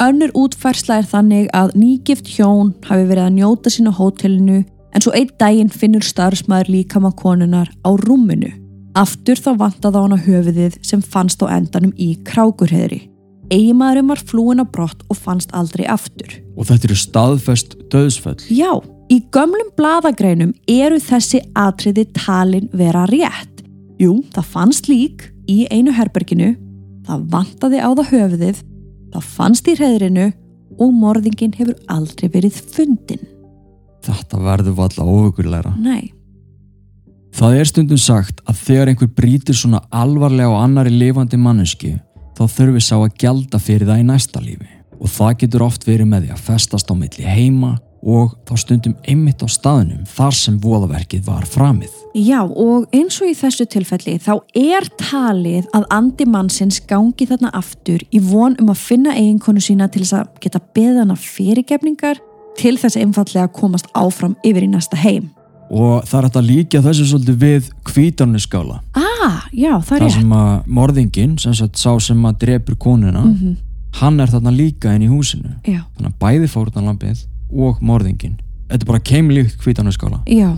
Önnur 0.03 0.33
útfærsla 0.35 0.97
er 0.99 1.05
þannig 1.07 1.45
að 1.55 1.77
nýgift 1.79 2.27
hjón 2.33 2.73
hafi 2.83 3.05
verið 3.07 3.23
að 3.23 3.35
njóta 3.37 3.71
sín 3.71 3.87
á 3.87 3.93
hótelinu 3.95 4.57
en 4.91 5.03
svo 5.03 5.13
einn 5.15 5.29
daginn 5.39 5.69
finnur 5.71 6.03
starfsmæður 6.03 6.71
líkama 6.73 7.13
konunar 7.15 7.69
á 7.87 7.89
rúminu. 8.01 8.49
Aftur 8.99 9.39
þá 9.39 9.53
vantaði 9.61 10.01
á 10.01 10.03
hana 10.03 10.17
höfuðið 10.25 10.75
sem 10.83 10.99
fannst 10.99 11.39
á 11.39 11.47
endanum 11.55 11.93
í 11.95 12.17
krákurheðri. 12.27 12.99
Eigimaðurinn 13.53 14.09
var 14.11 14.23
flúin 14.27 14.63
á 14.63 14.67
brott 14.67 15.05
og 15.07 15.21
fannst 15.23 15.55
aldrei 15.55 15.85
aftur. 15.87 16.35
Og 16.57 16.67
þetta 16.67 16.89
eru 16.89 16.99
staðfest 16.99 17.77
döðsföll 17.93 18.43
Já, 18.51 18.81
í 19.07 19.21
gömlum 19.31 19.71
bladagreinum 19.77 20.51
eru 20.67 20.99
þessi 20.99 21.45
atriði 21.55 22.09
talin 22.17 22.67
vera 22.75 23.05
rétt. 23.07 23.63
Jú, 24.01 24.19
það 24.35 24.51
fannst 24.51 24.91
lík 24.91 25.29
í 25.47 25.63
einu 25.71 25.95
herberginu, 25.95 26.57
það 27.07 27.27
vantaði 27.31 27.79
á 27.79 27.89
það 27.93 28.11
höfuðið, 28.11 28.63
það 29.13 29.29
fannst 29.37 29.69
í 29.69 29.77
hreðrinu 29.77 30.31
og 30.81 30.97
morðingin 30.97 31.53
hefur 31.57 31.77
aldrei 31.93 32.27
verið 32.33 32.57
fundin. 32.73 33.23
Þetta 34.03 34.41
verður 34.43 34.75
valla 34.81 35.05
óhugulegra 35.07 35.77
Nei, 35.79 36.11
Það 37.33 37.55
er 37.57 37.65
stundum 37.69 37.97
sagt 37.97 38.43
að 38.45 38.59
þegar 38.61 38.89
einhver 38.91 39.09
brýtur 39.17 39.57
svona 39.57 39.79
alvarlega 39.89 40.53
á 40.53 40.61
annari 40.61 40.91
lifandi 40.93 41.39
manneski 41.41 41.95
þá 42.37 42.43
þurfi 42.45 42.83
sá 42.85 42.93
að 42.99 43.15
gjalda 43.23 43.61
fyrir 43.61 43.89
það 43.89 44.03
í 44.03 44.05
næsta 44.05 44.41
lífi. 44.43 44.69
Og 45.01 45.09
það 45.09 45.33
getur 45.41 45.65
oft 45.65 45.87
verið 45.87 46.11
með 46.11 46.27
því 46.27 46.35
að 46.35 46.43
festast 46.45 46.93
á 46.93 46.95
milli 46.95 47.25
heima 47.25 47.71
og 48.05 48.33
þá 48.45 48.53
stundum 48.59 48.95
einmitt 49.07 49.39
á 49.43 49.47
staðnum 49.47 50.03
þar 50.05 50.33
sem 50.35 50.57
voðaverkið 50.59 51.23
var 51.25 51.45
framið. 51.47 51.91
já 52.13 52.41
og 52.43 52.85
eins 52.93 53.21
og 53.21 53.29
í 53.31 53.33
þessu 53.33 53.65
tilfelli 53.65 54.17
þá 54.19 54.33
er 54.53 54.89
talið 54.99 55.65
að 55.73 55.85
andi 55.89 56.25
mannsins 56.29 56.79
gangi 56.87 57.25
þarna 57.29 57.49
aftur 57.53 58.03
í 58.11 58.19
von 58.19 58.55
um 58.59 58.69
að 58.69 58.81
finna 58.83 59.15
eiginkonu 59.15 59.61
sína 59.63 59.87
til 59.91 60.03
þess 60.03 60.13
að 60.19 60.27
geta 60.43 60.59
beðana 60.75 61.15
fyrirgefningar 61.15 62.19
til 62.59 62.75
þess 62.77 62.97
einfallega 62.99 63.47
að 63.47 63.55
komast 63.57 63.87
áfram 63.97 64.35
yfir 64.45 64.63
í 64.67 64.69
næsta 64.69 64.97
heim. 64.99 65.31
Og 65.73 66.03
það 66.05 66.17
er 66.19 66.25
hægt 66.27 66.35
að 66.37 66.49
líka 66.51 66.81
þessu 66.85 67.05
svolítið 67.09 67.37
við 67.41 67.69
kvítarniskála. 67.89 68.81
Ah, 68.93 69.47
já, 69.55 69.79
það 69.81 69.95
er 69.95 70.01
Það 70.03 70.03
rétt. 70.03 70.17
sem 70.19 70.33
að 70.37 70.65
morðingin, 70.67 71.39
sem 71.39 71.53
sagt 71.57 71.79
sá 71.81 71.97
sem 72.01 72.21
að 72.29 72.37
drepur 72.43 72.75
konuna, 72.77 73.23
Mhm. 73.25 73.55
hann 74.01 74.19
er 74.19 74.27
þarna 74.27 74.51
líka 74.55 74.93
inn 74.93 75.01
í 75.01 75.09
húsinu. 75.09 75.55
Já, 75.65 75.81
Þannig 75.97 76.11
að 76.13 76.19
bæði 76.19 76.47
fórnarlampið 76.53 77.25
og 77.55 77.81
morðingin. 77.81 78.37
Þetta 78.69 78.81
er 78.83 78.89
bara 78.89 78.99
keimlíkt 78.99 79.57
kvítarniskála. 79.63 80.23
já. 80.27 80.57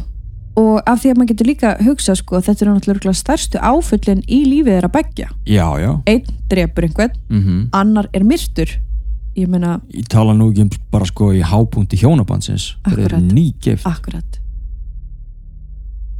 Og 0.56 0.80
af 0.88 1.02
því 1.04 1.10
að 1.12 1.18
maður 1.20 1.28
getur 1.34 1.48
líka 1.50 1.70
hugsað 1.84 2.16
sko, 2.22 2.40
þetta 2.40 2.64
eru 2.64 2.74
náttúrulega 2.78 3.14
stærstu 3.14 3.60
áfullin 3.60 4.22
í 4.24 4.38
lífið 4.48 4.70
þeirra 4.78 4.90
begja. 4.94 5.28
Já, 5.46 5.66
já. 5.84 5.90
Einn 6.08 6.24
drepur 6.50 6.84
einhvern, 6.88 7.12
Mm 7.30 7.70
annar 7.74 8.08
er 8.14 8.24
myrtur. 8.24 8.72
Ég 9.36 9.48
meina, 9.52 9.82
Ég 9.92 10.08
tala 10.08 10.32
nú 10.34 10.48
ekki 10.54 10.62
um 10.62 10.70
bara 10.92 11.06
sko 11.06 11.34
í 11.34 11.42
hápunkti 11.44 11.98
hjónabandsins. 12.00 12.78
Það 12.88 12.98
er 13.00 13.04
Akkurat. 13.04 13.34
nýgift. 13.34 13.86
akkurat. 13.86 14.40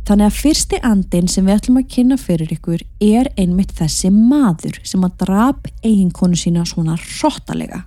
Þannig 0.06 0.26
að 0.28 0.36
fyrsti 0.38 0.80
andin 0.84 1.28
sem 1.32 1.46
við 1.48 1.56
ætlum 1.56 1.78
að 1.80 1.88
kynna 1.96 2.18
fyrir 2.22 2.52
ykkur 2.54 2.82
er 3.02 3.30
einmitt 3.38 3.72
þessi 3.74 4.12
maður 4.14 4.78
sem 4.84 5.02
að 5.02 5.16
drap 5.24 5.68
eiginkonu 5.82 6.36
sína 6.38 6.66
svona 6.68 6.98
hrottalega. 7.00 7.86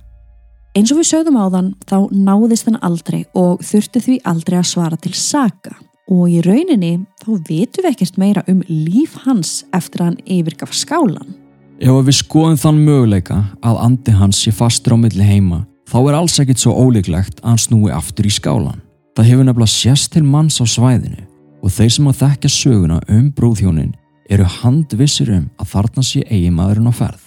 Eins 0.79 0.93
og 0.93 1.01
við 1.01 1.09
sögðum 1.09 1.35
á 1.35 1.45
þann 1.51 1.69
þá 1.89 1.95
náðist 2.15 2.67
hann 2.69 2.77
aldrei 2.87 3.25
og 3.35 3.59
þurfti 3.67 3.99
því 4.05 4.13
aldrei 4.31 4.61
að 4.61 4.69
svara 4.69 4.99
til 5.03 5.11
saga 5.17 5.73
og 6.07 6.31
í 6.31 6.39
rauninni 6.45 7.01
þá 7.19 7.27
vitum 7.49 7.83
við 7.83 7.89
ekkert 7.89 8.19
meira 8.21 8.43
um 8.47 8.61
líf 8.69 9.17
hans 9.25 9.65
eftir 9.75 10.05
að 10.05 10.07
hann 10.07 10.21
yfirgaf 10.37 10.71
skálan. 10.71 11.35
Ef 11.83 11.99
við 12.07 12.17
skoðum 12.21 12.57
þann 12.63 12.81
möguleika 12.87 13.41
að 13.59 13.83
andi 13.89 14.15
hans 14.21 14.39
sé 14.39 14.55
fastur 14.55 14.95
á 14.95 14.97
milli 15.03 15.27
heima, 15.27 15.65
þá 15.91 15.99
er 15.99 16.19
alls 16.21 16.39
ekkit 16.39 16.63
svo 16.63 16.79
ólíklegt 16.79 17.43
að 17.43 17.51
hann 17.51 17.63
snúi 17.67 17.91
aftur 17.91 18.31
í 18.31 18.35
skálan. 18.39 18.79
Það 19.19 19.31
hefur 19.33 19.51
nefnilega 19.51 19.75
sést 19.75 20.13
til 20.15 20.23
manns 20.23 20.63
á 20.63 20.65
svæðinu 20.69 21.25
og 21.59 21.75
þeir 21.75 21.95
sem 21.97 22.07
að 22.07 22.21
þekkja 22.23 22.55
söguna 22.55 23.05
um 23.11 23.31
brúðhjónin 23.35 23.95
eru 24.31 24.47
handvissir 24.61 25.35
um 25.41 25.49
að 25.59 25.73
þarna 25.75 26.07
sé 26.07 26.23
eigimaðurinn 26.29 26.87
á 26.87 26.93
ferð. 26.95 27.25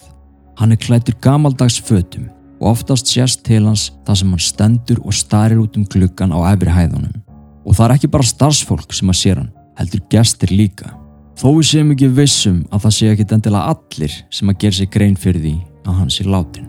Hann 0.56 0.72
er 0.72 0.80
klættur 0.80 1.20
gamaldags 1.20 1.82
fötum 1.84 2.30
og 2.62 2.70
oftast 2.70 3.10
sést 3.10 3.42
til 3.42 3.64
hans 3.66 3.88
þar 4.06 4.20
sem 4.20 4.30
hann 4.30 4.42
stendur 4.42 5.00
og 5.02 5.14
starir 5.18 5.58
út 5.58 5.76
um 5.76 5.84
gluggan 5.84 6.30
á 6.30 6.38
efri 6.52 6.70
hæðunum. 6.70 7.18
Og 7.66 7.74
það 7.74 7.88
er 7.88 7.94
ekki 7.96 8.10
bara 8.14 8.26
starfsfólk 8.26 8.94
sem 8.94 9.10
að 9.10 9.18
sér 9.18 9.40
hann, 9.42 9.50
heldur 9.78 10.02
gestir 10.10 10.54
líka. 10.54 10.94
Þó 11.38 11.48
við 11.56 11.66
séum 11.72 11.92
ekki 11.94 12.10
vissum 12.14 12.62
að 12.70 12.84
það 12.84 12.94
sé 12.96 13.10
ekki 13.10 13.26
endilega 13.34 13.74
allir 13.74 14.16
sem 14.30 14.52
að 14.52 14.58
gera 14.62 14.78
sér 14.78 14.90
grein 14.94 15.18
fyrir 15.18 15.42
því 15.42 15.54
að 15.82 15.98
hann 15.98 16.12
sé 16.14 16.26
látin. 16.28 16.68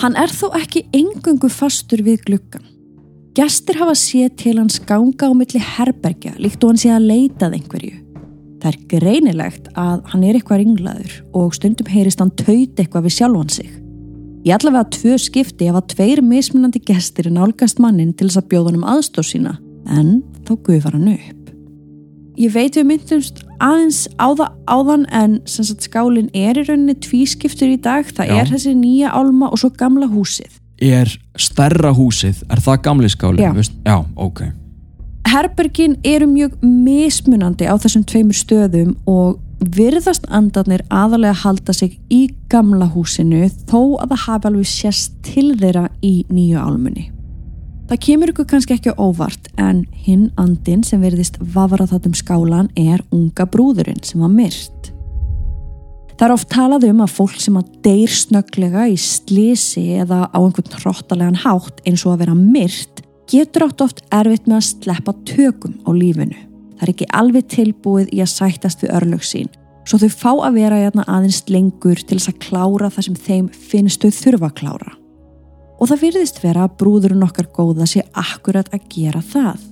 Hann 0.00 0.16
er 0.16 0.32
þó 0.32 0.46
ekki 0.56 0.86
engungu 0.96 1.50
fastur 1.52 2.00
við 2.06 2.22
gluggan. 2.24 2.64
Gestir 3.36 3.76
hafa 3.78 3.92
séð 3.98 4.30
til 4.40 4.56
hans 4.56 4.80
ganga 4.88 5.28
á 5.28 5.32
milli 5.36 5.60
herbergja 5.60 6.32
líkt 6.40 6.64
og 6.64 6.72
hann 6.72 6.80
sé 6.80 6.94
að 6.94 7.10
leitað 7.10 7.58
einhverju. 7.58 7.98
Það 8.60 8.72
er 8.72 8.80
greinilegt 8.88 9.68
að 9.78 10.00
hann 10.12 10.24
er 10.24 10.36
eitthvað 10.36 10.62
ringlaður 10.62 11.12
og 11.36 11.54
stundum 11.56 11.92
heyrist 11.92 12.20
hann 12.20 12.32
taut 12.36 12.80
eitthvað 12.80 13.06
við 13.06 13.16
sjálfan 13.16 13.52
sig. 13.52 13.79
Í 14.40 14.52
allavega 14.54 14.86
tvö 14.94 15.18
skipti 15.20 15.68
hafa 15.68 15.82
tveir 15.92 16.22
mismunandi 16.24 16.80
gestir 16.88 17.28
nálgast 17.32 17.80
mannin 17.82 18.14
til 18.16 18.30
þess 18.30 18.40
að 18.40 18.48
bjóða 18.52 18.70
hann 18.70 18.78
um 18.78 18.86
aðstóð 18.88 19.26
sína, 19.28 19.58
en 19.92 20.22
þá 20.48 20.54
gufar 20.64 20.96
hann 20.96 21.10
upp. 21.12 21.50
Ég 22.40 22.54
veit 22.54 22.78
við 22.78 22.86
myndumst 22.88 23.42
aðeins 23.60 24.06
á 24.16 24.32
það 24.32 24.54
áðan 24.64 25.04
en 25.12 25.34
sagt, 25.44 25.84
skálinn 25.84 26.30
er 26.32 26.56
í 26.56 26.64
rauninni 26.64 26.94
tvískiptur 27.04 27.68
í 27.68 27.76
dag. 27.84 28.08
Það 28.08 28.32
Já. 28.32 28.36
er 28.40 28.54
þessi 28.54 28.72
nýja 28.78 29.10
álma 29.12 29.50
og 29.50 29.60
svo 29.60 29.68
gamla 29.76 30.08
húsið. 30.08 30.56
Er 30.80 31.12
stærra 31.36 31.92
húsið, 31.92 32.40
er 32.48 32.64
það 32.64 32.80
gamli 32.86 33.12
skáli? 33.12 33.44
Já. 33.44 33.52
Veist? 33.52 33.76
Já, 33.84 33.98
ok. 34.16 34.46
Herbergin 35.28 35.98
eru 36.00 36.30
mjög 36.30 36.56
mismunandi 36.64 37.68
á 37.68 37.76
þessum 37.76 38.08
tveimur 38.08 38.38
stöðum 38.40 38.96
og 39.04 39.36
virðast 39.60 40.26
andarnir 40.32 40.82
aðalega 40.88 41.36
halda 41.42 41.74
sig 41.76 41.98
í 42.12 42.26
gamla 42.50 42.88
húsinu 42.94 43.48
þó 43.68 44.00
að 44.00 44.12
það 44.12 44.22
hafi 44.26 44.48
alveg 44.50 44.68
sérst 44.70 45.16
til 45.26 45.50
þeirra 45.60 45.88
í 46.02 46.14
nýju 46.32 46.60
álmunni. 46.60 47.10
Það 47.90 48.02
kemur 48.06 48.30
ykkur 48.30 48.46
kannski 48.52 48.76
ekki 48.76 48.94
óvart 49.02 49.50
en 49.58 49.82
hinn 50.04 50.28
andin 50.38 50.84
sem 50.86 51.02
verðist 51.02 51.40
vafra 51.42 51.88
þáttum 51.90 52.14
skálan 52.14 52.70
er 52.78 53.02
unga 53.10 53.48
brúðurinn 53.50 54.02
sem 54.06 54.22
var 54.22 54.30
myrt. 54.30 54.92
Það 56.14 56.26
er 56.28 56.34
oft 56.36 56.50
talað 56.52 56.86
um 56.90 57.00
að 57.02 57.14
fólk 57.16 57.40
sem 57.42 57.56
að 57.58 57.72
deyr 57.84 58.12
snögglega 58.12 58.84
í 58.92 58.96
slisi 59.00 59.86
eða 59.98 60.26
á 60.30 60.38
einhvern 60.38 60.76
hrottalegan 60.82 61.40
hátt 61.42 61.80
eins 61.88 62.04
og 62.04 62.14
að 62.14 62.26
vera 62.26 62.36
myrt 62.38 63.02
getur 63.30 63.66
átt 63.66 63.84
oft 63.86 64.04
erfitt 64.14 64.46
með 64.46 64.60
að 64.60 64.68
sleppa 64.68 65.16
tökum 65.26 65.80
á 65.82 65.90
lífinu. 65.96 66.49
Það 66.80 66.86
er 66.86 66.94
ekki 66.94 67.10
alveg 67.20 67.48
tilbúið 67.52 68.14
í 68.16 68.22
að 68.24 68.32
sættast 68.32 68.80
við 68.80 68.94
örlög 68.96 69.26
sín 69.28 69.50
svo 69.90 69.98
þau 69.98 70.10
fá 70.12 70.30
að 70.46 70.58
vera 70.60 70.78
hérna 70.78 71.04
aðeins 71.10 71.42
lengur 71.50 71.98
til 71.98 72.18
þess 72.18 72.30
að 72.30 72.40
klára 72.44 72.90
það 72.92 73.06
sem 73.06 73.18
þeim 73.26 73.48
finnst 73.70 74.04
þau 74.04 74.12
þurfa 74.14 74.50
að 74.50 74.56
klára. 74.60 74.94
Og 75.80 75.90
það 75.90 76.04
virðist 76.04 76.40
vera 76.44 76.66
að 76.66 76.76
brúðurinn 76.82 77.24
okkar 77.24 77.48
góða 77.56 77.88
sé 77.88 78.04
akkurat 78.12 78.68
að 78.74 78.86
gera 78.92 79.22
það. 79.24 79.66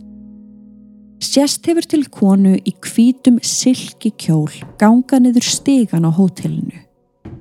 Sérst 1.23 1.67
hefur 1.67 1.87
til 1.91 2.05
konu 2.15 2.57
í 2.57 2.73
hvítum 2.83 3.41
silki 3.43 4.13
kjól 4.17 4.51
ganga 4.81 5.19
niður 5.21 5.47
stigan 5.47 6.07
á 6.07 6.11
hótelinu. 6.15 6.85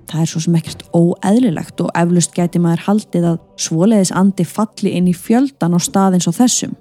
Það 0.08 0.24
er 0.24 0.30
svo 0.32 0.42
sem 0.44 0.56
ekkert 0.58 0.84
óeðlilegt 0.96 1.82
og 1.84 1.92
eflust 1.98 2.36
gæti 2.36 2.62
maður 2.64 2.86
haldið 2.88 3.30
að 3.34 3.40
svoleiðis 3.60 4.14
andi 4.16 4.46
falli 4.48 4.94
inn 4.98 5.10
í 5.12 5.16
fjöldan 5.16 5.76
á 5.76 5.80
staðins 5.84 6.30
og 6.30 6.38
þessum. 6.38 6.76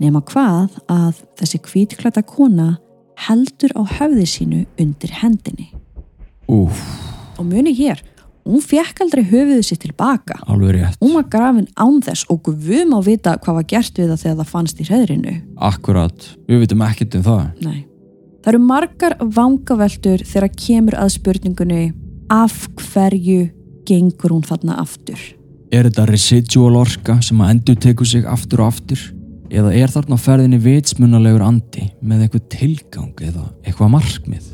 Nema 0.00 0.22
hvað 0.24 0.78
að 0.88 1.18
þessi 1.40 1.60
hvítklæta 1.66 2.22
kona 2.24 2.78
heldur 3.26 3.74
á 3.76 3.82
höfði 3.98 4.24
sínu 4.28 4.60
undir 4.80 5.12
hendinni. 5.20 5.68
Úf, 6.48 6.80
Og 7.38 7.44
muni 7.48 7.72
hér, 7.76 8.00
hún 8.44 8.60
fekk 8.64 9.00
aldrei 9.04 9.22
höfuðu 9.24 9.62
sér 9.64 9.78
tilbaka. 9.80 10.38
alveg 10.46 10.74
rétt. 10.76 10.96
Hún 11.00 11.14
var 11.14 11.24
grafin 11.32 11.68
án 11.76 12.00
þess 12.04 12.24
og 12.28 12.42
guðum 12.48 12.96
á 12.96 13.00
vita 13.04 13.36
hvað 13.38 13.54
var 13.60 13.64
gert 13.68 13.94
við 14.00 14.08
það 14.10 14.22
þegar 14.24 14.36
það 14.40 14.50
fannst 14.54 14.80
í 14.80 14.88
hreðrinu. 14.88 15.34
Akkurat, 15.56 16.28
við 16.48 16.60
vitum 16.64 16.82
ekkert 16.84 17.14
um 17.14 17.22
það. 17.22 17.46
Nei. 17.64 17.86
Það 18.40 18.52
eru 18.54 18.58
margar 18.64 19.16
vangaveltur 19.20 20.24
þegar 20.24 20.52
kemur 20.56 20.96
að 20.96 21.12
spurningunni 21.16 21.92
af 22.32 22.68
hverju 22.80 23.50
gengur 23.88 24.30
hún 24.32 24.44
þarna 24.48 24.80
aftur? 24.80 25.20
Er 25.70 25.84
þetta 25.86 26.06
residual 26.08 26.76
orka 26.80 27.20
sem 27.22 27.40
að 27.40 27.50
endur 27.54 27.76
teku 27.76 28.04
sig 28.04 28.24
aftur 28.26 28.60
og 28.64 28.72
aftur? 28.72 29.00
Eða 29.50 29.72
er 29.74 29.90
þarna 29.90 30.18
ferðinni 30.20 30.60
vitsmunalegur 30.62 31.42
andi 31.42 31.88
með 32.00 32.26
eitthvað 32.26 32.44
tilgang 32.54 33.22
eða 33.26 33.46
eitthvað 33.64 33.94
markmið? 33.96 34.50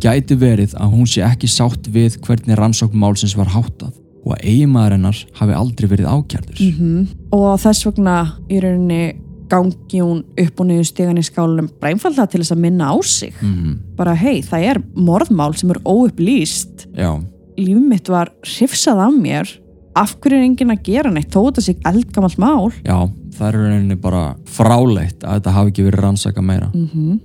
Gæti 0.00 0.36
verið 0.40 0.76
að 0.80 0.92
hún 0.94 1.08
sé 1.10 1.24
ekki 1.26 1.50
sátt 1.50 1.90
við 1.92 2.20
hvernig 2.24 2.56
rannsókn 2.56 3.00
málsins 3.00 3.34
var 3.36 3.50
háttað 3.52 3.96
og 4.20 4.36
að 4.36 4.44
eiginmaður 4.44 4.94
hennar 4.96 5.18
hafi 5.40 5.56
aldrei 5.56 5.88
verið 5.90 6.08
ákjærður. 6.12 6.60
-hmm. 6.60 7.08
Og 7.36 7.60
þess 7.60 7.86
vegna 7.88 8.16
í 8.48 8.60
rauninni 8.60 9.02
gangi 9.50 10.00
hún 10.00 10.22
upp 10.38 10.60
og 10.60 10.66
niður 10.68 10.86
stegan 10.86 11.18
í 11.18 11.26
skálum 11.26 11.68
brænfallega 11.80 12.30
til 12.30 12.40
þess 12.42 12.54
að 12.54 12.62
minna 12.64 12.92
á 12.94 12.96
sig. 13.02 13.34
Mm. 13.42 13.78
Bara 13.96 14.14
hei, 14.14 14.42
það 14.46 14.66
er 14.70 14.82
morðmál 14.94 15.56
sem 15.58 15.70
er 15.70 15.80
óupplýst. 15.84 16.86
Já, 16.94 17.18
Líf 17.60 17.80
mitt 17.82 18.08
var 18.08 18.30
hrifsað 18.46 19.02
af 19.06 19.16
mér. 19.20 19.50
Af 20.00 20.14
hverju 20.16 20.38
er 20.38 20.46
enginn 20.46 20.72
að 20.72 20.84
gera 20.86 21.10
neitt? 21.12 21.32
Þó 21.32 21.50
þetta 21.50 21.64
sig 21.66 21.82
eldgamalt 21.88 22.38
mál. 22.40 22.70
já, 22.86 22.96
það 23.36 23.48
er 23.48 23.58
rauninni 23.58 23.98
bara 24.00 24.22
frálegt 24.48 25.24
að 25.24 25.40
þetta 25.40 25.56
hafi 25.56 25.74
ekki 25.74 25.86
verið 25.88 26.06
rannsaka 26.06 26.44
meira. 26.44 26.70
Mm 26.74 27.18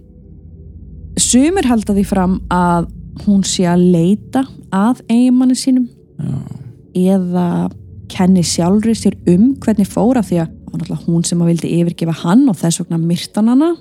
Sumir 1.15 1.63
halda 1.63 1.93
því 1.95 2.03
fram 2.03 2.33
að 2.51 2.89
hún 3.23 3.43
sé 3.47 3.63
að 3.71 3.85
leita 3.93 4.41
að 4.75 4.99
eiginmanni 5.07 5.55
sínum 5.55 5.85
Já, 6.19 6.35
eða 7.15 7.45
kenni 8.11 8.43
sjálfri 8.43 8.95
sér 8.99 9.15
um 9.31 9.53
hvernig 9.63 9.87
fóra 9.87 10.23
því 10.25 10.41
að 10.43 11.05
hún 11.05 11.23
sem 11.23 11.39
að 11.39 11.53
vildi 11.53 11.71
yfirgefa 11.79 12.17
hann 12.25 12.43
og 12.51 12.59
þess 12.59 12.81
vegna 12.83 12.99
myrtan 12.99 13.47
hana. 13.53 13.71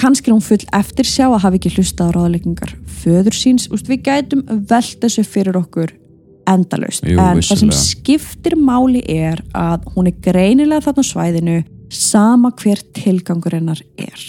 Kannski 0.00 0.30
er 0.30 0.34
hún 0.34 0.42
full 0.42 0.64
eftir 0.74 1.06
sjá 1.06 1.28
að 1.28 1.42
hafa 1.44 1.58
ekki 1.60 1.74
hlustað 1.76 2.10
á 2.10 2.16
ráðleikingar 2.18 2.74
föður 3.00 3.36
síns. 3.38 3.68
Úst, 3.70 3.86
við 3.86 4.02
gætum 4.08 4.42
velt 4.48 4.98
þessu 5.02 5.22
fyrir 5.26 5.58
okkur 5.60 5.94
endalaust. 6.50 7.06
Jú, 7.06 7.16
en 7.18 7.40
það 7.40 7.62
sem 7.62 7.72
skiptir 7.74 8.56
máli 8.58 9.02
er 9.08 9.42
að 9.56 9.88
hún 9.94 10.10
er 10.10 10.18
greinilega 10.24 10.88
þarna 10.88 11.06
svæðinu 11.06 11.58
sama 11.90 12.52
hver 12.60 12.82
tilgangur 12.96 13.56
hennar 13.58 13.80
er. 13.98 14.26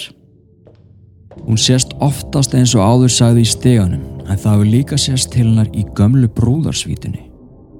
Hún 1.42 1.58
sést 1.58 1.94
oftast 2.04 2.54
eins 2.58 2.74
og 2.76 2.84
áður 2.84 3.14
sagði 3.14 3.46
í 3.46 3.50
steganum 3.50 4.02
en 4.28 4.38
það 4.38 4.56
hefur 4.56 4.70
líka 4.70 4.98
sést 5.00 5.32
til 5.34 5.48
hennar 5.48 5.70
í 5.74 5.86
gömlu 5.98 6.30
brúðarsvítunni. 6.36 7.28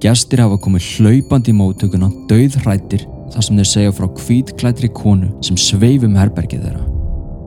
Gestir 0.02 0.42
hafa 0.42 0.58
komið 0.58 0.88
hlaupandi 0.96 1.52
í 1.52 1.56
móttökuna 1.56 2.08
döðhrættir 2.30 3.04
þar 3.32 3.46
sem 3.46 3.60
þeir 3.60 3.70
segja 3.70 3.94
frá 3.94 4.08
hvítklættri 4.18 4.90
konu 4.96 5.30
sem 5.46 5.58
sveifum 5.60 6.16
herbergið 6.18 6.66
þeirra. 6.66 6.84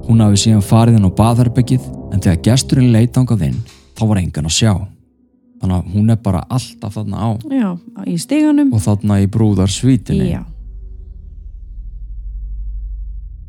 Hún 0.06 0.22
hafi 0.24 0.40
síðan 0.46 0.66
farið 0.66 1.00
inn 1.00 1.10
á 1.10 1.18
baðherbergið 1.18 1.88
en 2.14 2.22
þegar 2.22 2.44
gesturinn 2.48 2.94
leit 2.94 3.18
ángað 3.18 3.50
inn 3.50 3.64
þá 3.98 4.04
var 4.06 4.22
engan 4.22 4.48
að 4.48 4.58
sjá. 4.60 4.74
Þannig 5.66 5.80
að 5.82 5.94
hún 5.96 6.12
er 6.14 6.18
bara 6.22 6.44
alltaf 6.54 6.94
þarna 6.94 7.18
á 7.26 7.30
Já, 7.50 7.70
í 8.06 8.20
stiganum. 8.22 8.68
og 8.70 8.84
þarna 8.86 9.16
í 9.24 9.30
brúðarsvítunni. 9.34 10.28
Já. 10.30 10.44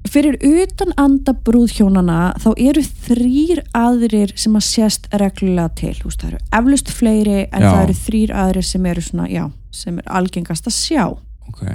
Fyrir 0.06 0.38
utan 0.40 0.94
anda 0.96 1.34
brúðhjónana 1.44 2.20
þá 2.40 2.46
eru 2.56 2.80
þrýr 2.80 3.60
aðrir 3.76 4.32
sem 4.38 4.54
að 4.56 4.64
sést 4.64 5.08
reglulega 5.12 5.68
til. 5.76 5.92
Veist, 6.06 6.22
það 6.22 6.30
eru 6.30 6.40
eflust 6.60 6.92
fleiri 6.94 7.36
en 7.50 7.66
Já. 7.66 7.68
það 7.68 7.82
eru 7.82 7.96
þrýr 8.06 8.32
aðrir 8.44 8.68
sem 8.70 8.86
eru 8.86 9.04
svona, 9.04 9.50
sem 9.76 9.98
er 10.00 10.08
algengast 10.08 10.70
að 10.70 10.76
sjá. 10.78 11.04
Ok, 11.50 11.66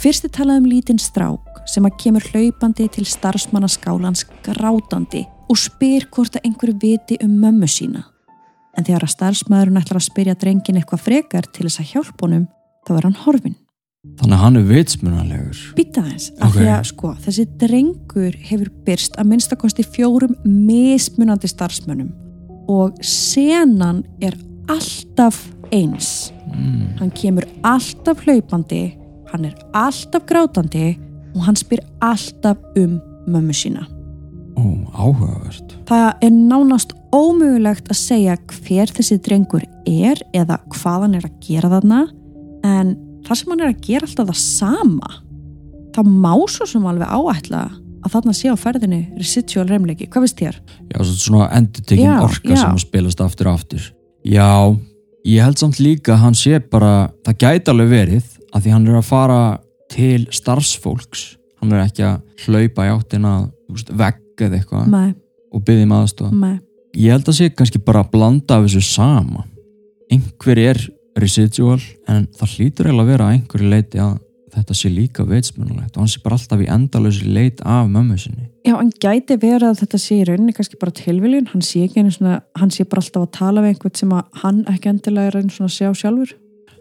Fyrst 0.00 0.24
er 0.24 0.32
talað 0.32 0.62
um 0.62 0.70
lítinn 0.70 1.02
strák 1.02 1.60
sem 1.68 1.84
að 1.84 1.98
kemur 2.00 2.24
hlaupandi 2.30 2.86
til 2.94 3.04
starfsmannaskálans 3.04 4.24
grátandi 4.46 5.26
og 5.50 5.58
spyr 5.58 6.06
hvort 6.14 6.38
að 6.38 6.46
einhverju 6.46 6.78
viti 6.80 7.18
um 7.20 7.36
mömmu 7.42 7.68
sína. 7.68 8.06
En 8.80 8.86
þegar 8.88 9.04
að 9.04 9.12
starfsmæðurinn 9.12 9.76
ætlar 9.76 9.98
að 10.00 10.06
spyrja 10.06 10.34
drengin 10.40 10.78
eitthvað 10.80 11.02
frekar 11.04 11.44
til 11.52 11.66
þess 11.66 11.82
að 11.82 11.90
hjálpa 11.92 12.24
honum, 12.24 12.46
þá 12.88 12.92
er 12.96 13.06
hann 13.10 13.18
horfinn. 13.26 13.56
þannig 14.16 14.32
að 14.32 14.40
hann 14.40 14.56
er 14.56 14.62
vitsmunalegur. 14.64 15.58
Býta 15.76 16.02
þess, 16.06 16.30
af 16.40 16.46
Ok. 16.48 16.54
því 16.56 16.68
að 16.72 16.84
sko, 16.88 17.08
þessi 17.20 17.44
drengur 17.60 18.36
hefur 18.48 18.70
byrst 18.86 19.18
að 19.20 19.28
minnstakosti 19.28 19.84
fjórum 19.84 20.32
mismunandi 20.44 21.50
starfsmönnum 21.52 22.08
og 22.66 22.96
senan 23.04 24.00
er 24.22 24.32
alltaf 24.72 25.42
eins. 25.70 26.32
Mm. 26.48 26.96
Hann 26.98 27.10
kemur 27.10 27.44
alltaf 27.62 28.24
hlaupandi, 28.24 28.96
hann 29.34 29.44
er 29.44 29.54
alltaf 29.74 30.24
grátandi 30.24 30.96
og 31.34 31.42
hann 31.44 31.56
spyr 31.56 31.84
alltaf 32.00 32.56
um 32.80 33.02
mömmu 33.28 33.52
sína. 33.52 33.84
Ó, 34.56 34.64
áhugavert. 34.96 35.69
Það 35.90 36.10
er 36.22 36.34
nánast 36.36 36.92
ómögulegt 37.10 37.90
að 37.90 37.98
segja 37.98 38.36
hver 38.38 38.92
þessi 38.94 39.18
drengur 39.24 39.64
er 39.90 40.20
eða 40.36 40.60
hvað 40.70 41.06
hann 41.06 41.16
er 41.18 41.26
að 41.26 41.40
gera 41.42 41.72
þarna 41.72 42.04
en 42.66 42.92
það 43.26 43.40
sem 43.40 43.50
hann 43.50 43.64
er 43.64 43.72
að 43.72 43.80
gera 43.88 44.06
alltaf 44.06 44.30
það 44.30 44.40
sama 44.44 45.10
það 45.94 46.12
má 46.22 46.34
svo 46.50 46.68
sem 46.70 46.86
alveg 46.86 47.10
áætla 47.10 47.62
að 48.00 48.14
þarna 48.14 48.34
sé 48.36 48.52
á 48.52 48.56
ferðinni 48.56 49.00
residual 49.18 49.66
reymleiki, 49.68 50.08
hvað 50.10 50.24
veist 50.24 50.38
þér? 50.40 50.60
Já, 50.88 50.98
svo 51.00 51.16
svona 51.18 51.48
endurtekin 51.58 52.06
Já, 52.06 52.14
orka 52.24 52.52
já. 52.54 52.60
sem 52.62 52.78
að 52.78 52.84
spilast 52.84 53.24
aftur 53.24 53.50
og 53.50 53.58
aftur. 53.58 53.88
Já, 54.24 54.52
ég 55.28 55.44
held 55.44 55.60
samt 55.60 55.80
líka 55.82 56.14
að 56.14 56.22
hann 56.24 56.38
sé 56.38 56.60
bara, 56.72 57.10
það 57.26 57.40
gæti 57.44 57.74
alveg 57.74 57.92
verið 57.92 58.30
að 58.50 58.64
því 58.64 58.74
hann 58.76 58.88
er 58.88 59.00
að 59.00 59.10
fara 59.10 59.42
til 59.92 60.22
starfsfólks. 60.32 61.26
Hann 61.60 61.74
er 61.76 61.84
ekki 61.84 62.06
að 62.08 62.46
hlaupa 62.46 62.86
í 62.86 62.94
áttina 62.94 63.34
vegg 63.90 64.46
eða 64.46 64.62
eitthvað 64.62 64.88
Nei, 64.88 65.10
og 65.50 65.64
byggði 65.66 65.86
um 65.86 65.94
aðstofa. 65.98 66.54
Ég 66.98 67.14
held 67.14 67.28
að 67.30 67.38
sé 67.38 67.50
kannski 67.54 67.82
bara 67.82 68.02
að 68.04 68.10
blanda 68.14 68.58
af 68.58 68.66
þessu 68.66 68.82
sama. 68.82 69.44
Einhver 70.10 70.58
er 70.58 70.80
residual 71.20 71.78
en 72.10 72.26
það 72.38 72.56
hlýtur 72.56 72.90
eiginlega 72.90 73.06
að 73.06 73.12
vera 73.12 73.28
að 73.28 73.36
einhverju 73.36 73.70
leiti 73.70 74.02
að 74.02 74.18
þetta 74.50 74.74
sé 74.74 74.90
líka 74.90 75.24
veitsmunulegt 75.28 75.94
og 75.94 76.02
hann 76.02 76.10
sé 76.10 76.20
bara 76.24 76.34
alltaf 76.34 76.62
í 76.64 76.68
endalösi 76.74 77.28
leit 77.30 77.60
af 77.62 77.86
mömmu 77.90 78.16
sinni. 78.18 78.48
Já, 78.66 78.74
hann 78.74 78.90
gæti 79.02 79.36
verið 79.38 79.68
að 79.68 79.82
þetta 79.84 80.00
sé 80.02 80.18
í 80.18 80.26
rauninni 80.26 80.54
kannski 80.56 80.78
bara 80.80 80.94
tilviljun, 80.96 81.46
hann 81.52 81.62
sé 81.64 81.84
ekki 81.86 82.02
einu 82.02 82.10
svona, 82.14 82.40
hann 82.58 82.72
sé 82.74 82.86
bara 82.90 83.04
alltaf 83.04 83.28
að 83.28 83.32
tala 83.38 83.62
við 83.62 83.76
einhvern 83.76 83.96
sem 84.00 84.14
að 84.16 84.40
hann 84.42 84.62
ekki 84.72 84.90
endilega 84.90 85.30
er 85.30 85.38
einu 85.38 85.54
svona 85.54 85.70
að 85.70 85.76
sjá 85.76 85.92
sjálfur. 86.02 86.34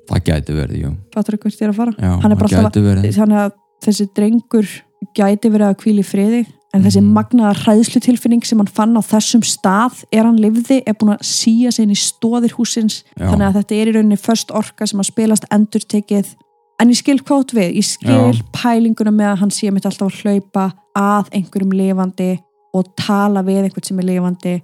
það 0.10 0.23
gæti 0.32 0.58
verið, 0.58 0.82
jú 0.82 0.91
fattur 1.13 1.38
þú 1.38 1.41
hvert 1.45 1.62
er 1.62 1.73
að 1.73 1.77
fara 1.77 1.93
Já, 1.93 2.12
hann 2.23 2.34
það 2.34 2.45
alltaf 2.47 2.65
gæti 2.65 2.86
verið 2.88 3.17
þannig 3.19 3.41
að 3.43 3.51
þessi 3.86 4.08
drengur 4.17 4.71
gæti 5.19 5.51
verið 5.53 5.67
að 5.67 5.77
hvíla 5.84 6.01
í 6.01 6.10
friði 6.10 6.41
en 6.73 6.84
þessi 6.84 7.01
Mhm. 7.01 7.13
magnaða 7.17 7.53
hræðslutilfinning 7.63 8.45
sem 8.45 8.58
hann 8.60 8.67
fann 8.67 8.93
á 8.97 9.01
þessum 9.01 9.41
stað 9.41 10.03
er 10.12 10.23
hann 10.23 10.38
lifði, 10.38 10.84
er 10.86 10.93
búin 10.93 11.15
að 11.17 11.23
síja 11.25 11.71
sig 11.73 11.84
inn 11.84 11.91
í 11.91 11.97
stóðir 11.97 12.51
húsins 12.53 13.03
Já. 13.17 13.25
þannig 13.32 13.47
að 13.47 13.55
þetta 13.63 13.75
er 13.82 13.88
í 13.88 13.93
rauninni 13.95 14.17
först 14.17 14.51
orka 14.51 14.86
sem 14.88 14.99
að 14.99 15.05
spilast 15.12 15.45
endurtekið. 15.51 16.36
En 16.82 16.89
ég 16.89 16.95
skil 16.95 17.19
út 17.19 17.51
við, 17.53 17.75
ég 17.75 17.84
skil 17.84 18.34
Já. 18.34 18.41
pælinguna 18.53 19.12
með 19.12 19.34
að 19.34 19.38
hann 19.39 19.49
sé 19.51 19.71
mitt 19.71 19.84
alltaf 19.86 20.08
að 20.13 20.21
hlaupa 20.23 20.73
að 20.95 21.29
einhverjum 21.34 21.73
lifandi 21.73 22.39
og 22.73 22.95
tala 22.95 23.41
við 23.43 23.63
einhvern 23.65 23.86
sem 23.86 23.99
er 23.99 24.03
lifandi. 24.05 24.62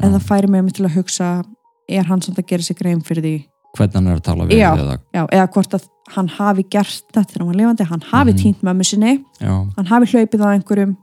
En 0.00 0.12
Já. 0.12 0.18
það 0.18 0.22
færi 0.28 0.48
mig 0.48 0.72
til 0.74 0.84
að 0.86 0.94
hugsa 0.94 1.44
er 1.88 2.02
hann 2.04 2.20
samt 2.20 2.36
að 2.38 2.46
gera 2.46 2.62
sig 2.62 2.76
grein 2.76 3.00
fyrir 3.00 3.22
því? 3.22 3.44
Hvernig 3.76 3.94
hann 3.94 4.06
er 4.08 4.16
að 4.16 4.22
tala 4.22 4.44
við 4.46 4.60
eða, 4.60 4.98
eða 5.32 5.48
hvort 5.52 5.74
að 5.74 5.88
hann 6.08 6.28
hafi 6.28 6.62
gert 6.70 7.02
þetta 7.12 7.26
þegar 7.26 7.38
hann 7.38 7.46
var 7.48 7.56
lifandi, 7.56 7.84
hann 7.88 8.00
hafi 8.00 8.32
Mhm. 8.32 8.38
týnt 8.38 8.62
mömmu 8.62 8.84
sinni. 8.84 9.24
Já, 9.40 9.66
hann 9.76 9.86
hafi 9.86 10.06
hlaupið 10.12 10.40
á 10.40 10.48
einhverjum 10.54 10.96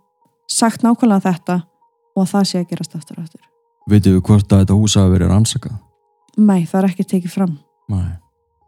sagt 0.54 0.84
nákvæmlega 0.86 1.26
þetta 1.30 1.58
og 2.14 2.22
að 2.24 2.30
það 2.34 2.50
sé 2.52 2.60
að 2.62 2.68
gerast 2.74 2.96
aftur 3.00 3.18
og 3.20 3.24
aftur. 3.26 3.42
Veitum 3.90 4.14
við 4.18 4.22
hvort 4.30 4.54
að 4.54 4.62
þetta 4.64 4.78
hús 4.80 4.96
hafi 5.00 5.14
verið 5.16 5.32
rannsakað? 5.34 5.80
Nei, 6.38 6.62
það 6.66 6.78
er 6.82 6.88
ekki 6.92 7.06
tekið 7.14 7.34
fram. 7.34 7.58
Nei. 7.92 8.12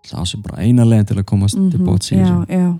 það 0.05 0.25
sé 0.29 0.37
bara 0.43 0.61
eina 0.61 0.83
legin 0.85 1.07
til 1.09 1.15
að 1.17 1.23
komast 1.25 1.55
til 1.57 1.79
Mhm, 1.79 1.85
bóts 1.87 2.11
í 2.13 2.17
Já, 2.19 2.45
já. 2.49 2.79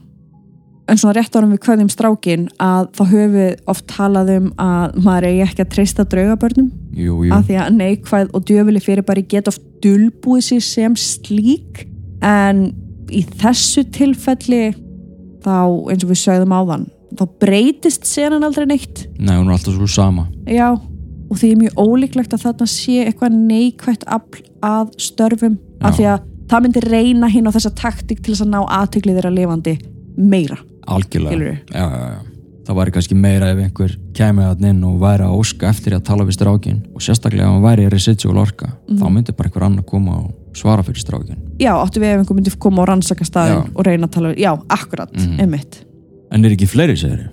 En 0.88 0.98
svona 1.02 1.16
rétt 1.18 1.34
árum 1.34 1.50
við 1.56 1.62
kveðum 1.66 1.90
strákin 1.90 2.44
að 2.62 2.92
þá 2.94 3.02
höfum 3.10 3.32
við 3.34 3.56
oft 3.68 3.88
talað 3.90 4.30
um 4.36 4.52
að 4.62 5.00
maður 5.02 5.26
eigi 5.32 5.42
ekki 5.48 5.64
að 5.64 5.72
treysta 5.74 6.04
draugabörnum. 6.06 6.68
Jú, 6.94 7.16
jú, 7.26 7.32
af 7.34 7.48
því 7.48 7.56
að 7.64 7.72
neikvæð 7.80 8.30
og 8.38 8.46
djöfuli 8.46 8.84
fyrirbæri 8.86 9.24
get 9.28 9.48
oft 9.50 9.62
dulbúið 9.82 10.44
sér 10.52 10.62
sem 10.62 10.94
slík. 10.96 11.88
En 12.22 12.76
í 13.10 13.24
þessu 13.42 13.84
tilfelli 13.90 14.76
þá 15.42 15.90
eins 15.90 16.04
og 16.06 16.12
við 16.14 16.22
sögðum 16.22 16.54
áðan 16.54 16.86
þá 17.20 17.26
breytist 17.40 18.06
senan 18.10 18.44
aldrei 18.44 18.66
neitt 18.70 19.06
nei, 19.20 19.36
hún 19.38 19.48
er 19.50 19.56
alltaf 19.58 19.74
svo 19.76 19.88
sama 19.88 20.28
já, 20.48 20.70
og 21.30 21.38
því 21.42 21.52
er 21.52 21.62
mjög 21.64 21.82
ólíklegt 21.82 22.34
að 22.38 22.44
þarna 22.46 22.68
sé 22.70 23.00
eitthvað 23.08 23.34
neikvætt 23.40 24.04
afl 24.08 24.44
að 24.66 24.94
störfum 25.02 25.58
af 25.82 25.92
Já. 25.92 25.98
því 25.98 26.06
að 26.14 26.20
það 26.50 26.62
myndi 26.68 26.82
reyna 26.86 27.28
hinn 27.34 27.48
á 27.50 27.56
þessa 27.56 27.74
taktik 27.76 28.22
til 28.22 28.34
þess 28.36 28.46
að 28.46 28.54
ná 28.54 28.62
aðtöklið 28.70 29.16
þeirra 29.20 29.34
lifandi 29.34 29.76
meira, 30.18 30.58
algjörlega 30.88 31.40
já, 31.42 31.58
já, 31.74 32.06
já. 32.14 32.20
það 32.66 32.78
væri 32.80 32.94
kannski 32.96 33.16
meira 33.18 33.50
ef 33.54 33.60
einhver 33.66 33.96
kæmi 34.18 34.46
að 34.46 34.64
inn 34.70 34.84
og 34.88 35.00
væri 35.02 35.26
að 35.26 35.36
óska 35.42 35.70
eftir 35.70 35.94
að 35.98 36.04
tala 36.08 36.26
við 36.26 36.38
strákin 36.38 36.80
og 36.96 37.02
sérstaklega 37.06 37.46
ef 37.50 37.54
hann 37.56 37.66
væri 37.66 37.86
í 37.86 37.92
residual 37.94 38.38
orka 38.46 38.72
Mhm. 38.88 38.98
þá 39.02 39.06
myndi 39.12 39.34
bara 39.38 39.50
einhver 39.50 39.66
annar 39.66 39.84
koma 39.86 40.12
og 40.22 40.32
svara 40.56 40.84
fyrir 40.86 41.02
strákin 41.02 41.38
já, 41.60 41.74
áttu 41.74 42.00
við 42.00 42.14
ef 42.14 42.20
einhver 42.22 42.36
myndi 42.40 42.56
koma 42.60 42.82
og 42.84 42.88
rannsaka 42.90 43.26
staðin 43.26 43.70
og 43.76 43.86
reyna 43.86 44.08
að 44.08 44.12
tala 44.12 44.30
við, 44.34 44.38
já, 44.46 44.52
akkurat, 44.70 45.12
Mhm. 45.14 45.40
einmitt 45.42 45.82
en 46.36 46.44
er 46.46 46.56
ekki 46.56 46.68
fleiri 46.70 46.98
segir 47.00 47.32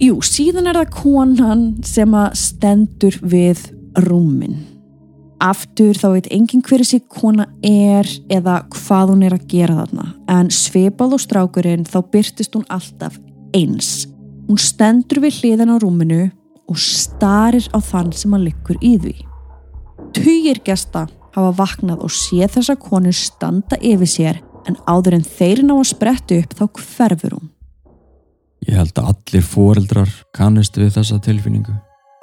Jú, 0.00 0.16
síðan 0.24 0.70
er 0.70 0.78
það 0.80 0.92
konan 0.96 1.62
sem 1.84 2.14
að 2.16 2.30
stendur 2.40 3.18
við 3.20 3.66
rúmin. 4.06 4.54
Aftur 5.44 5.92
þá 5.92 6.06
veit 6.14 6.30
enginn 6.32 6.62
hver 6.64 6.80
þessi 6.80 7.02
kona 7.04 7.44
er 7.60 8.08
eða 8.32 8.62
hvað 8.72 9.12
hún 9.12 9.26
er 9.28 9.36
að 9.36 9.44
gera 9.52 9.76
þarna. 9.82 10.06
En 10.32 10.48
svipað 10.48 11.18
og 11.18 11.22
strákurinn 11.26 11.84
þá 11.84 11.98
byrtist 12.14 12.56
hún 12.56 12.64
alltaf 12.72 13.20
eins. 13.52 14.06
Hún 14.48 14.56
stendur 14.56 15.20
við 15.26 15.42
hliðan 15.42 15.72
á 15.72 15.76
rúminu 15.84 16.22
og 16.64 16.80
starir 16.80 17.68
á 17.76 17.78
þann 17.84 18.16
sem 18.16 18.40
að 18.40 18.48
liggur 18.48 18.80
í 18.80 18.96
því. 19.04 19.14
Tugir 20.16 20.64
gesta 20.64 21.10
hafa 21.36 21.54
vaknað 21.60 22.08
og 22.08 22.16
séð 22.16 22.56
þessa 22.56 22.80
konu 22.80 23.12
standa 23.12 23.76
yfir 23.84 24.16
sér 24.16 24.44
en 24.64 24.80
áður 24.88 25.20
en 25.20 25.28
þeir 25.28 25.66
ná 25.68 25.76
að 25.76 25.90
spretta 25.92 26.40
upp 26.40 26.56
þá 26.56 26.68
hverfur 26.80 27.36
hún. 27.36 27.50
Ég 28.68 28.76
held 28.76 28.98
að 28.98 29.14
allir 29.14 29.46
foreldrar 29.46 30.10
kannist 30.36 30.76
við 30.76 30.92
þessa 30.98 31.20
tilfinningu 31.24 31.76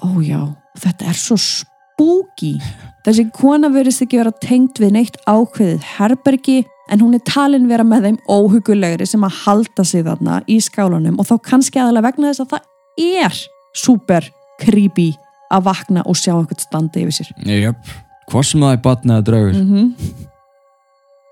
Ó 0.06 0.22
já, 0.22 0.42
þetta 0.78 1.10
er 1.10 1.18
svo 1.18 1.38
spooky. 1.42 2.58
Þessi 3.06 3.28
kona 3.34 3.70
verðist 3.74 4.04
ekki 4.06 4.20
vera 4.20 4.34
tengt 4.44 4.78
við 4.82 4.94
neitt 4.94 5.16
ákveðið 5.26 5.86
herbergi 5.96 6.58
en 6.92 7.02
hún 7.02 7.18
er 7.18 7.24
talin 7.26 7.68
vera 7.70 7.86
með 7.88 8.06
þeim 8.08 8.20
óhugulegri 8.30 9.08
sem 9.10 9.26
að 9.26 9.40
halda 9.44 9.86
sig 9.88 10.06
þarna 10.06 10.42
í 10.46 10.60
skálanum 10.64 11.18
og 11.20 11.28
þá 11.30 11.36
kannski 11.50 11.82
aðalega 11.82 12.12
vegna 12.12 12.30
þess 12.32 12.46
að 12.46 12.54
það 12.54 13.24
er 13.24 13.42
super 13.78 14.30
creepy 14.62 15.10
að 15.54 15.66
vakna 15.68 16.06
og 16.06 16.20
sjá 16.20 16.36
eitthvað 16.36 16.64
standa 16.64 17.02
yfir 17.02 17.18
sér. 17.18 17.34
jöp, 17.48 17.92
hvað 18.30 18.48
sem 18.52 18.66
það 18.66 18.76
er 18.76 18.82
batnið 18.86 19.18
að 19.18 19.28
draugur 19.32 19.54
-hmm. 19.62 20.26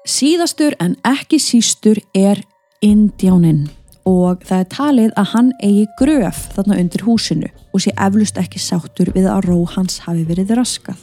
Síðastur 0.05 0.75
en 0.79 0.95
ekki 1.03 1.39
sístur 1.39 1.97
er 2.13 2.41
Indjáninn 2.81 3.69
og 4.05 4.45
það 4.45 4.61
er 4.61 4.69
talið 4.69 5.11
að 5.17 5.31
hann 5.33 5.51
eigi 5.65 5.85
gröf 5.99 6.45
þarna 6.55 6.79
undir 6.83 7.05
húsinu 7.07 7.49
og 7.73 7.83
sé 7.83 7.93
eflust 7.97 8.37
ekki 8.41 8.61
sáttur 8.61 9.11
við 9.15 9.27
að 9.31 9.49
ró 9.49 9.59
hans 9.75 9.99
hafi 10.05 10.25
verið 10.29 10.55
raskað. 10.59 11.01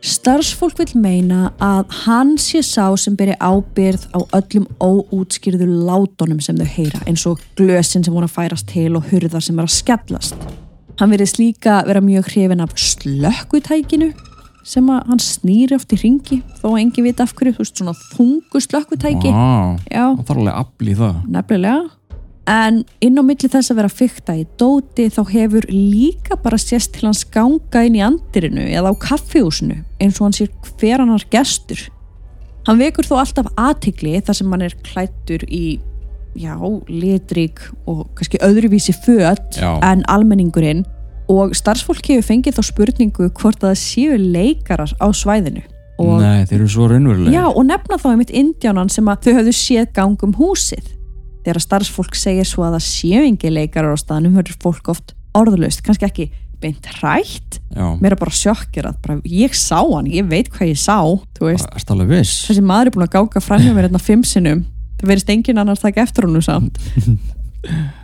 Starfsfólk 0.00 0.78
vil 0.80 0.94
meina 0.96 1.50
að 1.60 1.90
hann 2.06 2.30
sé 2.40 2.62
sá 2.64 2.86
sem 2.96 3.18
beri 3.18 3.34
ábyrð 3.36 4.06
á 4.16 4.20
öllum 4.38 4.64
óútskýrðu 4.80 5.68
látunum 5.68 6.40
sem 6.40 6.56
þau 6.56 6.70
heyra 6.72 7.02
eins 7.04 7.26
og 7.28 7.42
glösin 7.58 8.06
sem 8.06 8.14
voru 8.14 8.24
að 8.30 8.38
færast 8.38 8.70
til 8.70 8.94
og 8.96 9.10
hurðar 9.10 9.44
sem 9.44 9.60
er 9.60 9.68
að 9.68 9.76
skellast. 9.76 10.48
Hann 11.00 11.12
verið 11.12 11.34
slíka 11.34 11.82
vera 11.84 12.00
mjög 12.04 12.32
hrifin 12.32 12.64
af 12.64 12.72
slökkutækinu 12.80 14.10
sem 14.64 14.88
að 14.92 15.06
hann 15.12 15.20
snýri 15.20 15.76
oft 15.76 15.92
í 15.92 16.00
ringi 16.00 16.40
þó 16.62 16.70
að 16.72 16.80
engi 16.86 17.04
vita 17.04 17.24
af 17.26 17.36
hverju, 17.36 17.58
þú 17.58 17.64
veist 17.64 17.80
svona 17.80 17.96
þungu 18.14 18.64
slökkutæki. 18.64 19.32
Vá, 19.36 19.76
Já, 19.84 20.04
það 20.16 20.26
þarf 20.30 20.40
alveg 20.40 20.60
afl 20.64 20.88
í 20.88 20.96
það 21.00 21.24
nefnilega. 21.36 21.99
En 22.48 22.80
inn 23.04 23.20
á 23.20 23.22
milli 23.22 23.50
þess 23.50 23.70
að 23.70 23.80
vera 23.82 23.92
fykta 23.92 24.34
í 24.38 24.46
dóti 24.58 25.08
þá 25.12 25.20
hefur 25.28 25.66
líka 25.68 26.38
bara 26.40 26.58
sést 26.58 26.94
til 26.96 27.06
hans 27.08 27.22
ganga 27.28 27.84
inn 27.86 27.98
í 27.98 28.04
andirinu 28.04 28.64
eða 28.64 28.90
á 28.90 28.94
kaffihúsinu 29.02 29.82
eins 30.00 30.18
og 30.18 30.28
hann 30.28 30.36
sér 30.38 30.50
hver 30.80 31.04
annar 31.04 31.26
gestur. 31.30 31.82
Hann 32.66 32.80
vekur 32.80 33.06
þó 33.06 33.20
alltaf 33.20 33.50
aðtigli 33.60 34.18
þar 34.24 34.36
sem 34.36 34.52
hann 34.52 34.64
er 34.66 34.76
klættur 34.84 35.44
í, 35.48 35.80
já, 36.38 36.54
litrík 36.88 37.62
og 37.88 38.08
kannski 38.18 38.40
öðruvísi 38.44 38.94
Já. 39.56 39.80
en 39.82 40.04
almenningurinn 40.08 40.84
og 41.30 41.54
starfsfólk 41.54 42.06
hefur 42.10 42.26
fengið 42.26 42.58
þá 42.58 42.62
spurningu 42.66 43.28
hvort 43.30 43.62
að 43.62 43.72
það 43.72 43.82
séu 43.84 44.16
leikarar 44.18 44.92
á 44.98 45.06
svæðinu. 45.14 45.62
Og 46.00 46.16
Nei, 46.22 46.46
þeir 46.48 46.62
eru 46.62 46.68
svo 46.72 46.86
raunverulega 46.88 47.34
Já, 47.34 47.44
og 47.50 47.64
nefna 47.68 47.98
þá 48.00 48.06
einmitt 48.14 48.32
indjánan 48.32 48.88
sem 48.92 49.08
að 49.10 49.26
þau 49.26 49.34
höfðu 49.38 49.54
séð 49.56 49.90
gangum 49.96 50.32
húsið. 50.38 50.96
Þegar 51.44 51.64
starfsfólk 51.64 52.16
segir 52.18 52.48
svo 52.48 52.66
að 52.66 52.76
það 52.76 52.86
séu 52.86 53.24
engi 53.24 53.52
leikarar 53.52 53.96
á 53.96 53.98
staðnum 54.00 54.36
verður 54.40 54.58
fólk 54.62 54.92
oft 54.92 55.14
orðlaust, 55.36 55.82
kannski 55.86 56.08
ekki 56.08 56.26
beint 56.60 56.84
hrætt, 56.98 57.60
Já, 57.72 57.86
mér 58.02 58.12
er 58.12 58.20
bara 58.20 58.34
sjokkir 58.36 58.84
að 58.90 58.98
bara, 59.00 59.14
ég 59.24 59.54
sá 59.56 59.78
hann, 59.80 60.10
ég 60.12 60.26
veit 60.28 60.50
hvað 60.52 60.74
ég 60.74 60.80
sá, 60.80 60.98
þú 61.38 61.46
veist. 61.48 61.70
Þessi 62.50 62.64
maður 62.66 62.90
er 62.90 62.96
búin 62.98 63.06
að 63.06 63.40
fram 63.46 63.62
hjá 63.64 63.72
mér 63.72 63.88
hérna 63.88 64.02
fimm 64.02 64.26
sinnum, 64.28 64.66
það 65.00 65.14
verðist 65.14 65.32
engin 65.32 65.62
annars 65.62 65.80
taka 65.80 66.04
eftir 66.04 66.28
honum 66.28 66.44
samt. 66.44 66.76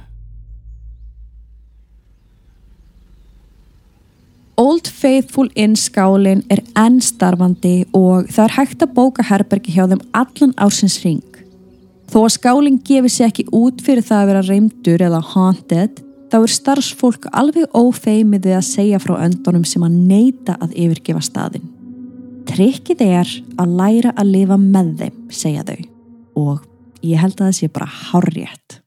Old 4.57 4.89
Faithful 4.89 5.51
Inn 5.53 5.75
skálin 5.77 6.41
er 6.49 6.63
enn 6.81 6.97
starfandi 7.05 7.83
og 7.93 8.31
það 8.33 8.47
er 8.47 8.55
hægt 8.57 8.85
að 8.87 8.95
bóka 8.97 9.27
herbergi 9.29 9.75
hjá 9.75 9.83
þeim 9.91 10.01
allan 10.17 10.55
ársins 10.57 10.97
ring. 11.05 11.21
Þó 12.07 12.21
að 12.23 12.35
skálinn 12.37 12.83
gefi 12.87 13.11
sér 13.11 13.31
ekki 13.31 13.47
út 13.57 13.83
fyrir 13.85 14.05
það 14.07 14.21
að 14.23 14.29
vera 14.31 14.45
reymdur 14.47 15.03
eða 15.09 15.23
haunted, 15.33 16.03
þá 16.31 16.37
er 16.39 16.55
starfsfólk 16.55 17.27
alveg 17.35 17.75
ófeimið 17.75 18.47
við 18.47 18.59
að 18.59 18.69
segja 18.69 19.01
frá 19.03 19.17
öndunum 19.27 19.67
sem 19.67 19.85
að 19.87 19.99
neyta 20.11 20.57
að 20.63 20.77
yfirgefa 20.87 21.25
staðinn. 21.27 21.67
Trikkið 22.47 23.03
er 23.03 23.31
að 23.59 23.77
læra 23.81 24.15
að 24.15 24.33
lifa 24.37 24.59
með 24.63 24.93
þeim, 25.01 25.21
segja 25.35 25.67
þau. 25.67 25.79
Og 26.39 26.67
ég 27.03 27.23
held 27.23 27.41
að 27.41 27.49
það 27.49 27.57
sé 27.59 27.71
bara 27.75 27.91
hárrétt. 27.91 28.81